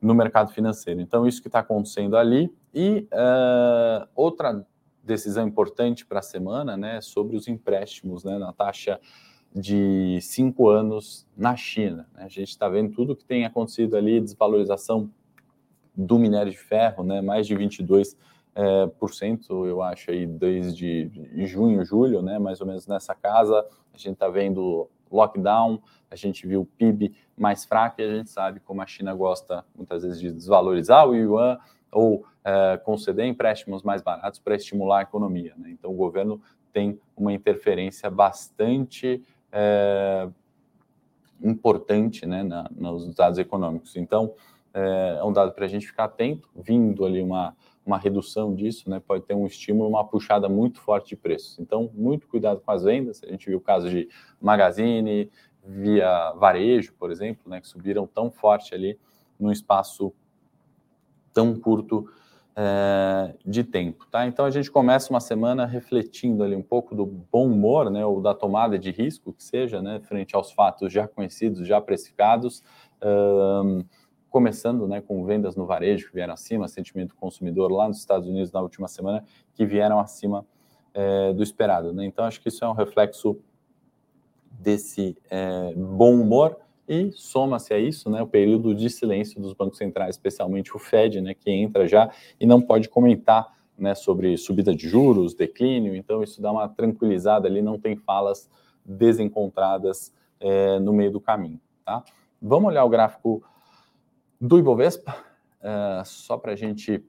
no 0.02 0.14
mercado 0.14 0.52
financeiro. 0.52 1.00
Então, 1.00 1.28
isso 1.28 1.42
que 1.42 1.48
está 1.48 1.60
acontecendo 1.60 2.18
ali. 2.18 2.52
E 2.74 3.08
uh, 3.14 4.08
outra 4.16 4.66
decisão 5.04 5.48
importante 5.48 6.06
para 6.06 6.20
a 6.20 6.24
semana, 6.24 6.76
né? 6.76 7.00
Sobre 7.00 7.38
os 7.38 7.48
empréstimos, 7.48 8.24
né? 8.24 8.38
Na 8.38 8.52
taxa 8.52 9.00
de 9.56 10.20
cinco 10.22 10.68
anos 10.70 11.28
na 11.38 11.56
China. 11.56 12.08
Né? 12.14 12.24
A 12.24 12.28
gente 12.28 12.50
está 12.50 12.68
vendo 12.68 12.94
tudo 12.94 13.16
que 13.16 13.24
tem 13.24 13.46
acontecido 13.46 13.96
ali, 13.96 14.20
desvalorização 14.20 15.10
do 15.96 16.18
minério 16.18 16.52
de 16.52 16.58
ferro, 16.58 17.04
né? 17.04 17.22
mais 17.22 17.46
de 17.46 17.56
22%, 17.56 18.16
é, 18.56 18.86
por 19.00 19.12
cento, 19.12 19.66
eu 19.66 19.82
acho, 19.82 20.12
aí, 20.12 20.28
desde 20.28 21.10
junho, 21.48 21.84
julho, 21.84 22.22
né? 22.22 22.38
mais 22.38 22.62
ou 22.62 22.68
menos 22.68 22.88
nessa 22.88 23.16
casa. 23.16 23.66
A 23.94 23.98
gente 23.98 24.14
está 24.14 24.28
vendo 24.28 24.90
lockdown, 25.12 25.82
a 26.10 26.16
gente 26.16 26.48
viu 26.48 26.62
o 26.62 26.66
PIB 26.66 27.16
mais 27.38 27.66
fraco 27.66 28.02
e 28.02 28.04
a 28.04 28.16
gente 28.16 28.30
sabe 28.30 28.60
como 28.60 28.82
a 28.82 28.86
China 28.86 29.14
gosta 29.14 29.64
muitas 29.76 30.04
vezes 30.04 30.20
de 30.20 30.32
desvalorizar 30.32 31.08
o 31.08 31.16
yuan 31.16 31.58
ou 31.92 32.26
é, 32.44 32.78
conceder 32.78 33.26
empréstimos 33.26 33.84
mais 33.84 34.02
baratos 34.02 34.40
para 34.40 34.56
estimular 34.56 35.00
a 35.00 35.02
economia. 35.04 35.54
Né? 35.58 35.70
Então, 35.72 35.92
o 35.92 35.96
governo 35.96 36.42
tem 36.72 37.00
uma 37.16 37.32
interferência 37.32 38.10
bastante 38.10 39.24
é, 39.54 40.28
importante 41.42 42.26
né, 42.26 42.44
na, 42.44 42.70
nos 42.76 43.14
dados 43.14 43.38
econômicos. 43.38 43.96
Então, 43.96 44.34
é, 44.74 45.18
é 45.20 45.24
um 45.24 45.32
dado 45.32 45.54
para 45.54 45.66
a 45.66 45.68
gente 45.68 45.86
ficar 45.86 46.06
atento, 46.06 46.50
vindo 46.56 47.06
ali 47.06 47.22
uma, 47.22 47.56
uma 47.86 47.98
redução 47.98 48.56
disso, 48.56 48.90
né, 48.90 49.00
pode 49.00 49.24
ter 49.24 49.36
um 49.36 49.46
estímulo, 49.46 49.88
uma 49.88 50.04
puxada 50.04 50.50
muito 50.50 50.80
forte 50.82 51.10
de 51.10 51.16
preços. 51.16 51.60
Então, 51.60 51.92
muito 51.94 52.28
cuidado 52.28 52.60
com 52.62 52.72
as 52.72 52.84
vendas. 52.84 53.22
A 53.24 53.28
gente 53.28 53.48
viu 53.48 53.60
o 53.60 53.62
caso 53.62 53.90
de 53.90 54.10
Magazine, 54.42 55.30
via 55.64 56.32
varejo, 56.34 56.94
por 56.94 57.12
exemplo, 57.12 57.50
né, 57.50 57.62
que 57.62 57.68
subiram 57.68 58.08
tão 58.08 58.32
forte 58.32 58.74
ali 58.74 59.00
num 59.40 59.52
espaço 59.52 60.12
tão 61.34 61.60
curto 61.60 62.10
é, 62.56 63.34
de 63.46 63.64
tempo, 63.64 64.06
tá? 64.12 64.28
Então 64.28 64.46
a 64.46 64.52
gente 64.52 64.70
começa 64.70 65.12
uma 65.12 65.20
semana 65.20 65.66
refletindo 65.66 66.44
ali 66.44 66.56
um 66.56 66.62
pouco 66.62 66.96
do 66.96 67.06
bom 67.06 67.48
humor, 67.48 67.90
né, 67.90 68.06
ou 68.06 68.22
da 68.22 68.34
tomada 68.34 68.78
de 68.78 68.92
risco 68.92 69.34
que 69.34 69.44
seja, 69.44 69.82
né, 69.82 70.00
frente 70.02 70.36
aos 70.36 70.52
fatos 70.52 70.94
já 70.94 71.08
conhecidos, 71.08 71.68
já 71.68 71.82
precificados, 71.82 72.62
um, 73.04 73.84
começando, 74.30 74.88
né, 74.88 75.02
com 75.02 75.24
vendas 75.26 75.56
no 75.56 75.66
varejo 75.66 76.08
que 76.08 76.14
vieram 76.14 76.34
acima, 76.34 76.68
sentimento 76.68 77.16
consumidor 77.16 77.72
lá 77.72 77.88
nos 77.88 77.98
Estados 77.98 78.28
Unidos 78.28 78.52
na 78.52 78.62
última 78.62 78.88
semana 78.88 79.24
que 79.54 79.66
vieram 79.66 80.00
acima 80.00 80.46
é, 80.94 81.34
do 81.34 81.42
esperado, 81.42 81.92
né? 81.92 82.06
Então 82.06 82.24
acho 82.26 82.40
que 82.40 82.50
isso 82.50 82.64
é 82.64 82.70
um 82.70 82.74
reflexo 82.74 83.36
desse 84.52 85.18
é, 85.30 85.74
bom 85.76 86.14
humor 86.14 86.58
e 86.88 87.12
soma-se 87.14 87.74
a 87.74 87.80
isso, 87.80 88.10
né, 88.10 88.22
o 88.22 88.28
período 88.28 88.76
de 88.76 88.90
silêncio 88.90 89.42
dos 89.42 89.54
bancos 89.54 89.78
centrais, 89.78 90.16
especialmente 90.16 90.76
o 90.76 90.80
Fed, 90.80 91.22
né, 91.22 91.34
que 91.34 91.50
entra 91.50 91.88
já 91.88 92.12
e 92.40 92.46
não 92.46 92.62
pode 92.62 92.90
comentar, 92.90 93.54
né, 93.78 93.96
sobre 93.96 94.38
subida 94.38 94.76
de 94.76 94.88
juros, 94.88 95.34
declínio. 95.34 95.96
Então 95.96 96.22
isso 96.22 96.42
dá 96.42 96.52
uma 96.52 96.68
tranquilizada 96.68 97.48
ali, 97.48 97.62
não 97.62 97.80
tem 97.80 97.96
falas 97.96 98.50
desencontradas 98.86 100.14
é, 100.40 100.80
no 100.80 100.92
meio 100.92 101.12
do 101.12 101.22
caminho, 101.22 101.60
tá? 101.86 102.04
Vamos 102.42 102.70
olhar 102.70 102.84
o 102.84 102.90
gráfico 102.90 103.42
do 104.40 104.60
Ibovespa, 104.60 105.16
é, 105.62 106.04
só 106.04 106.38
para 106.38 106.52
a 106.52 106.56
gente 106.56 107.02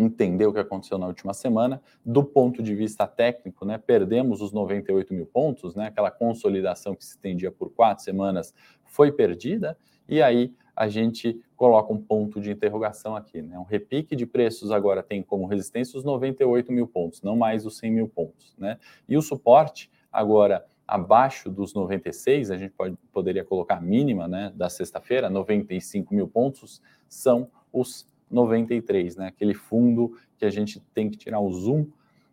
entender 0.00 0.46
o 0.46 0.52
que 0.52 0.58
aconteceu 0.58 0.96
na 0.96 1.06
última 1.06 1.34
semana. 1.34 1.80
Do 2.04 2.24
ponto 2.24 2.62
de 2.62 2.74
vista 2.74 3.06
técnico, 3.06 3.64
né, 3.64 3.76
perdemos 3.76 4.40
os 4.40 4.52
98 4.52 5.12
mil 5.12 5.26
pontos, 5.26 5.74
né, 5.74 5.88
aquela 5.88 6.10
consolidação 6.10 6.94
que 6.94 7.04
se 7.04 7.10
estendia 7.10 7.50
por 7.50 7.70
quatro 7.70 8.02
semanas 8.02 8.54
foi 8.84 9.12
perdida, 9.12 9.76
e 10.08 10.22
aí 10.22 10.54
a 10.74 10.88
gente 10.88 11.38
coloca 11.54 11.92
um 11.92 12.00
ponto 12.00 12.40
de 12.40 12.50
interrogação 12.50 13.14
aqui. 13.14 13.42
Né, 13.42 13.58
um 13.58 13.64
repique 13.64 14.16
de 14.16 14.24
preços 14.24 14.72
agora 14.72 15.02
tem 15.02 15.22
como 15.22 15.46
resistência 15.46 15.98
os 15.98 16.04
98 16.04 16.72
mil 16.72 16.86
pontos, 16.86 17.22
não 17.22 17.36
mais 17.36 17.66
os 17.66 17.76
100 17.76 17.90
mil 17.90 18.08
pontos. 18.08 18.54
Né, 18.56 18.78
e 19.08 19.16
o 19.16 19.22
suporte 19.22 19.90
agora 20.10 20.64
abaixo 20.88 21.48
dos 21.48 21.72
96, 21.72 22.50
a 22.50 22.56
gente 22.56 22.72
pode, 22.72 22.96
poderia 23.12 23.44
colocar 23.44 23.76
a 23.76 23.80
mínima 23.80 24.26
né, 24.26 24.52
da 24.56 24.68
sexta-feira, 24.68 25.30
95 25.30 26.12
mil 26.12 26.26
pontos, 26.26 26.82
são 27.08 27.48
os 27.72 28.08
93, 28.30 29.16
né? 29.16 29.26
Aquele 29.26 29.54
fundo 29.54 30.16
que 30.38 30.44
a 30.44 30.50
gente 30.50 30.80
tem 30.94 31.10
que 31.10 31.16
tirar 31.16 31.40
o 31.40 31.52
zoom 31.52 31.86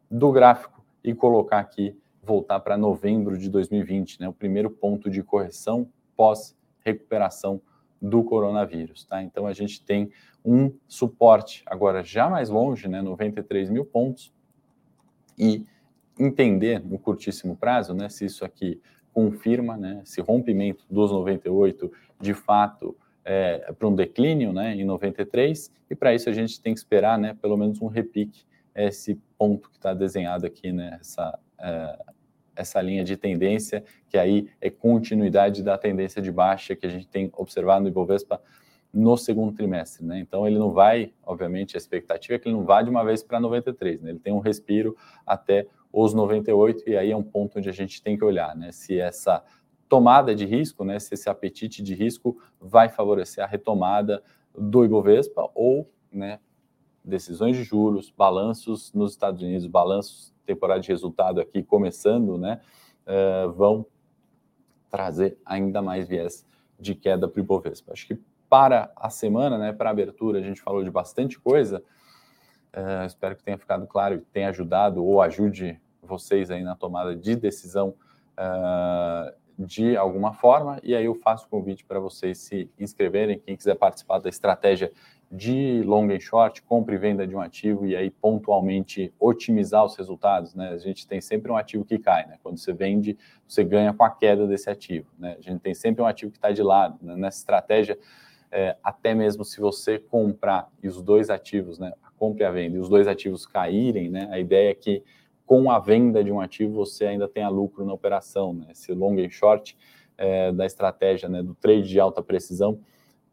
do 0.10 0.32
gráfico 0.32 0.86
e 1.04 1.14
colocar 1.14 1.60
aqui, 1.60 1.98
voltar 2.22 2.60
para 2.60 2.78
novembro 2.78 3.38
de 3.38 3.50
2020, 3.50 4.22
né? 4.22 4.30
O 4.30 4.34
primeiro 4.34 4.70
ponto 4.70 5.10
de 5.10 5.24
correção 5.24 5.90
pós 6.16 6.56
recuperação 6.84 7.62
do 8.02 8.24
coronavírus, 8.24 9.04
tá? 9.06 9.22
Então 9.22 9.48
a 9.48 9.54
gente 9.54 9.84
tem 9.84 10.10
um 10.46 10.72
suporte 10.88 11.64
agora 11.66 12.04
já 12.04 12.30
mais 12.30 12.50
longe, 12.50 12.88
né? 12.88 13.02
93 13.02 13.70
mil 13.70 13.86
pontos 13.86 14.34
e 15.38 15.66
entender 16.18 16.80
no 16.80 16.98
curtíssimo 16.98 17.56
prazo, 17.56 17.94
né? 17.94 18.08
Se 18.10 18.26
isso 18.26 18.46
aqui 18.46 18.82
confirma, 19.14 19.76
né? 19.76 20.02
Esse 20.04 20.22
rompimento 20.22 20.86
dos 20.90 21.12
98 21.12 21.92
de 22.20 22.34
fato 22.34 22.96
é, 23.28 23.74
para 23.78 23.86
um 23.86 23.94
declínio 23.94 24.54
né, 24.54 24.74
em 24.74 24.86
93, 24.86 25.70
e 25.90 25.96
para 25.96 26.16
isso 26.16 26.30
a 26.30 26.34
gente 26.34 26.62
tem 26.62 26.74
que 26.74 26.80
esperar 26.80 27.20
né, 27.20 27.36
pelo 27.42 27.58
menos 27.58 27.82
um 27.82 27.88
repique, 27.88 28.46
esse 28.74 29.20
ponto 29.38 29.70
que 29.70 29.76
está 29.76 29.94
desenhado 29.94 30.46
aqui, 30.46 30.72
né, 30.72 30.98
essa, 31.02 31.38
é, 31.60 32.00
essa 32.56 32.82
linha 32.82 33.04
de 33.04 33.18
tendência, 33.18 33.84
que 34.08 34.18
aí 34.18 34.50
é 34.62 34.70
continuidade 34.70 35.62
da 35.62 35.78
tendência 35.78 36.22
de 36.22 36.32
baixa 36.32 36.74
que 36.74 36.86
a 36.86 36.90
gente 36.90 37.06
tem 37.06 37.30
observado 37.36 37.82
no 37.82 37.90
Ibovespa 37.90 38.42
no 38.94 39.18
segundo 39.18 39.54
trimestre. 39.54 40.06
Né? 40.06 40.20
Então 40.20 40.48
ele 40.48 40.58
não 40.58 40.72
vai, 40.72 41.12
obviamente, 41.26 41.76
a 41.76 41.80
expectativa 41.80 42.36
é 42.36 42.40
que 42.40 42.48
ele 42.48 42.56
não 42.56 42.64
vá 42.64 42.82
de 42.82 42.90
uma 42.90 43.04
vez 43.04 43.22
para 43.22 43.42
93, 43.42 44.02
né? 44.02 44.12
ele 44.12 44.20
tem 44.20 44.32
um 44.32 44.40
respiro 44.40 44.96
até 45.26 45.68
os 45.92 46.14
98, 46.14 46.90
e 46.90 46.96
aí 46.96 47.12
é 47.12 47.18
um 47.18 47.24
ponto 47.24 47.60
onde 47.60 47.68
a 47.68 47.74
gente 47.74 48.02
tem 48.02 48.18
que 48.18 48.24
olhar 48.24 48.56
né? 48.56 48.72
se 48.72 48.98
essa 48.98 49.44
tomada 49.90 50.36
de 50.36 50.46
risco, 50.46 50.84
né, 50.84 51.00
se 51.00 51.14
esse 51.14 51.30
apetite 51.30 51.82
de 51.82 51.94
risco 51.94 52.38
vai 52.60 52.90
favorecer 52.90 53.44
a 53.44 53.48
retomada 53.48 54.22
do 54.58 54.84
Ibovespa 54.84 55.50
ou 55.54 55.90
né, 56.12 56.40
decisões 57.04 57.56
de 57.56 57.64
juros, 57.64 58.14
balanços 58.16 58.92
nos 58.94 59.12
Estados 59.12 59.42
Unidos, 59.42 59.66
balanços, 59.68 60.34
temporada 60.46 60.80
de 60.80 60.90
resultado 60.90 61.40
aqui 61.40 61.64
começando, 61.64 62.38
né, 62.38 62.60
uh, 63.06 63.52
vão 63.52 63.86
trazer 64.90 65.38
ainda 65.46 65.82
mais 65.82 66.08
viés 66.08 66.46
de 66.80 66.96
queda 66.96 67.28
para 67.28 67.40
o 67.40 67.44
Ibovespa. 67.44 67.94
Acho 67.94 68.08
que 68.08 68.20
para 68.50 68.92
a 68.96 69.10
semana, 69.10 69.58
né, 69.58 69.74
para 69.74 69.90
a 69.90 69.92
abertura, 69.92 70.40
a 70.40 70.42
gente 70.42 70.62
falou 70.62 70.84
de 70.84 70.90
bastante 70.90 71.40
coisa. 71.40 71.84
Uh, 72.74 73.06
espero 73.06 73.36
que 73.36 73.44
tenha 73.44 73.58
ficado 73.58 73.88
claro 73.88 74.16
e 74.16 74.20
tenha 74.20 74.50
ajudado 74.50 75.04
ou 75.04 75.22
ajude 75.22 75.80
vocês 76.02 76.50
aí 76.50 76.64
na 76.64 76.76
tomada 76.76 77.16
de 77.16 77.36
decisão 77.36 77.96
uh, 78.38 79.34
de 79.58 79.98
alguma 79.98 80.34
forma, 80.34 80.80
e 80.84 80.94
aí 80.96 81.06
eu 81.06 81.16
faço 81.16 81.48
o 81.48 81.50
convite 81.50 81.84
para 81.84 82.00
vocês 82.00 82.38
se 82.38 82.70
inscreverem, 82.80 83.40
quem 83.40 83.56
quiser 83.56 83.76
participar 83.76 84.20
da 84.20 84.30
estratégia 84.30 84.92
de 85.32 85.82
long 85.84 86.10
and 86.10 86.20
short, 86.20 86.62
compra 86.62 86.96
e 86.96 86.98
venda 86.98 87.28
de 87.28 87.36
um 87.36 87.42
ativo 87.42 87.86
e 87.86 87.96
aí 87.96 88.10
pontualmente 88.10 89.14
otimizar 89.20 89.84
os 89.84 89.96
resultados, 89.96 90.56
né? 90.56 90.70
A 90.70 90.78
gente 90.78 91.06
tem 91.06 91.20
sempre 91.20 91.52
um 91.52 91.58
ativo 91.58 91.84
que 91.84 91.98
cai, 91.98 92.26
né? 92.28 92.38
Quando 92.42 92.58
você 92.58 92.72
vende, 92.72 93.18
você 93.46 93.64
ganha 93.64 93.94
com 93.94 94.04
a 94.04 94.10
queda 94.10 94.48
desse 94.48 94.70
ativo, 94.70 95.08
né? 95.20 95.36
A 95.38 95.42
gente 95.42 95.60
tem 95.60 95.74
sempre 95.74 96.02
um 96.02 96.06
ativo 96.06 96.32
que 96.32 96.38
está 96.38 96.52
de 96.52 96.64
lado, 96.64 96.98
né? 97.02 97.16
Nessa 97.18 97.40
estratégia, 97.40 97.98
é, 98.50 98.78
até 98.82 99.14
mesmo 99.14 99.44
se 99.44 99.60
você 99.60 100.00
comprar 100.00 100.70
e 100.82 100.88
os 100.88 101.02
dois 101.02 101.30
ativos, 101.30 101.78
né? 101.78 101.92
A 102.04 102.12
compra 102.12 102.44
e 102.44 102.46
a 102.46 102.52
venda, 102.52 102.78
e 102.78 102.80
os 102.80 102.88
dois 102.88 103.08
ativos 103.08 103.46
caírem, 103.46 104.10
né? 104.10 104.30
A 104.32 104.40
ideia 104.40 104.72
é 104.72 104.76
que 104.76 105.04
com 105.48 105.72
a 105.72 105.80
venda 105.80 106.22
de 106.22 106.32
um 106.32 106.42
ativo 106.42 106.74
você 106.74 107.06
ainda 107.06 107.28
tenha 107.28 107.48
lucro 107.48 107.86
na 107.86 107.94
operação. 107.94 108.54
Né? 108.54 108.68
Esse 108.72 108.94
long 108.94 109.18
and 109.18 109.30
short 109.30 109.78
é, 110.18 110.52
da 110.52 110.66
estratégia 110.66 111.30
né, 111.30 111.42
do 111.42 111.56
trade 111.56 111.88
de 111.88 112.00
alta 112.00 112.22
precisão 112.22 112.82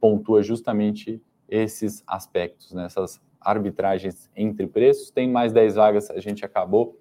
pontua 0.01 0.43
justamente 0.43 1.21
esses 1.49 2.05
aspectos, 2.07 2.73
né? 2.73 2.87
essas 2.87 3.21
arbitragens 3.41 4.31
entre 4.35 4.67
preços. 4.67 5.11
Tem 5.11 5.29
mais 5.29 5.53
10 5.53 5.75
vagas, 5.75 6.11
a 6.11 6.21
gente 6.21 6.45
acabou 6.45 6.99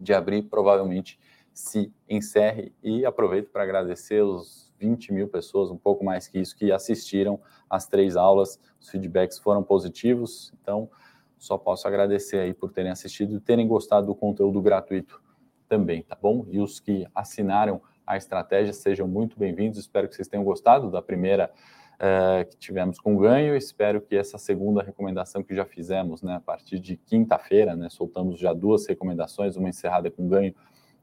de 0.00 0.14
abrir, 0.14 0.42
provavelmente 0.42 1.18
se 1.52 1.92
encerre. 2.08 2.72
E 2.82 3.04
aproveito 3.04 3.50
para 3.50 3.64
agradecer 3.64 4.22
os 4.22 4.72
20 4.78 5.12
mil 5.12 5.28
pessoas, 5.28 5.70
um 5.70 5.76
pouco 5.76 6.04
mais 6.04 6.28
que 6.28 6.38
isso, 6.38 6.56
que 6.56 6.70
assistiram 6.70 7.40
às 7.68 7.88
três 7.88 8.16
aulas. 8.16 8.58
Os 8.80 8.88
feedbacks 8.88 9.38
foram 9.38 9.62
positivos, 9.64 10.52
então 10.60 10.88
só 11.42 11.58
posso 11.58 11.88
agradecer 11.88 12.38
aí 12.38 12.54
por 12.54 12.70
terem 12.70 12.92
assistido 12.92 13.34
e 13.34 13.40
terem 13.40 13.66
gostado 13.66 14.06
do 14.06 14.14
conteúdo 14.14 14.62
gratuito 14.62 15.20
também, 15.68 16.04
tá 16.04 16.14
bom? 16.14 16.46
E 16.48 16.60
os 16.60 16.78
que 16.78 17.04
assinaram 17.12 17.82
a 18.06 18.16
estratégia, 18.16 18.72
sejam 18.72 19.08
muito 19.08 19.36
bem-vindos. 19.36 19.76
Espero 19.76 20.08
que 20.08 20.14
vocês 20.14 20.28
tenham 20.28 20.44
gostado 20.44 20.88
da 20.88 21.02
primeira 21.02 21.50
uh, 21.94 22.48
que 22.48 22.56
tivemos 22.58 23.00
com 23.00 23.16
ganho. 23.16 23.56
Espero 23.56 24.00
que 24.00 24.14
essa 24.14 24.38
segunda 24.38 24.84
recomendação 24.84 25.42
que 25.42 25.52
já 25.52 25.64
fizemos, 25.64 26.22
né, 26.22 26.36
a 26.36 26.40
partir 26.40 26.78
de 26.78 26.96
quinta-feira, 26.96 27.74
né, 27.74 27.88
soltamos 27.90 28.38
já 28.38 28.52
duas 28.52 28.86
recomendações, 28.86 29.56
uma 29.56 29.68
encerrada 29.68 30.12
com 30.12 30.28
ganho 30.28 30.54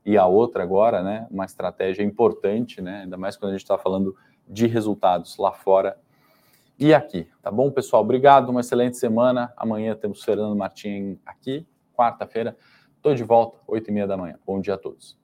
e 0.05 0.17
a 0.17 0.25
outra 0.25 0.63
agora, 0.63 1.03
né, 1.03 1.27
uma 1.29 1.43
estratégia 1.43 2.01
importante, 2.01 2.81
né, 2.81 3.01
ainda 3.01 3.17
mais 3.17 3.35
quando 3.35 3.49
a 3.49 3.55
gente 3.55 3.65
está 3.65 3.77
falando 3.77 4.15
de 4.47 4.67
resultados 4.67 5.35
lá 5.37 5.51
fora 5.51 5.97
e 6.79 6.93
aqui. 6.93 7.27
Tá 7.41 7.51
bom, 7.51 7.69
pessoal? 7.69 8.01
Obrigado, 8.01 8.49
uma 8.49 8.61
excelente 8.61 8.97
semana. 8.97 9.53
Amanhã 9.57 9.95
temos 9.95 10.23
Fernando 10.23 10.55
Martins 10.55 11.17
aqui, 11.25 11.67
quarta-feira. 11.93 12.55
Estou 12.95 13.13
de 13.13 13.23
volta, 13.23 13.59
oito 13.67 13.89
e 13.89 13.93
meia 13.93 14.07
da 14.07 14.15
manhã. 14.15 14.39
Bom 14.45 14.61
dia 14.61 14.75
a 14.75 14.77
todos. 14.77 15.19